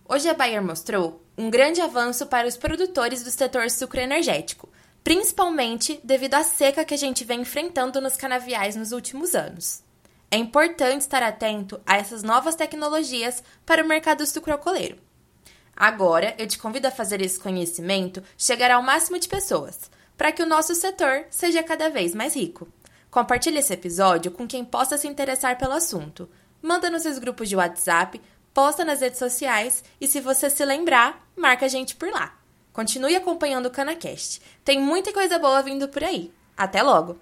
Hoje 0.07 0.29
a 0.29 0.33
Bayer 0.33 0.63
mostrou 0.63 1.21
um 1.38 1.49
grande 1.49 1.81
avanço 1.81 2.27
para 2.27 2.47
os 2.47 2.55
produtores 2.55 3.21
do 3.21 3.29
setor 3.29 3.69
sucroenergético, 3.69 4.69
principalmente 5.03 5.99
devido 6.01 6.36
à 6.36 6.43
seca 6.43 6.86
que 6.86 6.93
a 6.93 6.97
gente 6.97 7.25
vem 7.25 7.41
enfrentando 7.41 7.99
nos 7.99 8.15
canaviais 8.15 8.77
nos 8.77 8.93
últimos 8.93 9.36
anos. 9.36 9.83
É 10.29 10.37
importante 10.37 11.01
estar 11.01 11.23
atento 11.23 11.79
a 11.85 11.97
essas 11.97 12.21
novas 12.21 12.55
tecnologias 12.55 13.41
para 13.65 13.83
o 13.83 13.87
mercado 13.87 14.25
sucrocoleiro. 14.25 14.97
Agora, 15.75 16.35
eu 16.37 16.47
te 16.47 16.57
convido 16.57 16.87
a 16.87 16.91
fazer 16.91 17.21
esse 17.21 17.39
conhecimento 17.39 18.21
chegar 18.37 18.71
ao 18.71 18.83
máximo 18.83 19.19
de 19.19 19.27
pessoas, 19.27 19.89
para 20.17 20.31
que 20.31 20.43
o 20.43 20.47
nosso 20.47 20.75
setor 20.75 21.25
seja 21.29 21.63
cada 21.63 21.89
vez 21.89 22.13
mais 22.13 22.35
rico. 22.35 22.67
Compartilhe 23.09 23.59
esse 23.59 23.73
episódio 23.73 24.31
com 24.31 24.47
quem 24.47 24.65
possa 24.65 24.97
se 24.97 25.07
interessar 25.07 25.57
pelo 25.57 25.73
assunto. 25.73 26.29
Manda 26.61 26.89
nos 26.89 27.03
seus 27.03 27.19
grupos 27.19 27.47
de 27.47 27.55
WhatsApp, 27.55 28.19
posta 28.53 28.83
nas 28.83 28.99
redes 28.99 29.19
sociais 29.19 29.83
e, 30.01 30.07
se 30.07 30.19
você 30.19 30.49
se 30.49 30.65
lembrar, 30.65 31.25
marca 31.37 31.67
a 31.67 31.69
gente 31.69 31.95
por 31.95 32.09
lá. 32.09 32.35
Continue 32.73 33.15
acompanhando 33.15 33.67
o 33.67 33.71
CanaCast. 33.71 34.41
Tem 34.65 34.79
muita 34.79 35.13
coisa 35.13 35.39
boa 35.39 35.61
vindo 35.61 35.87
por 35.87 36.03
aí. 36.03 36.33
Até 36.57 36.83
logo! 36.83 37.17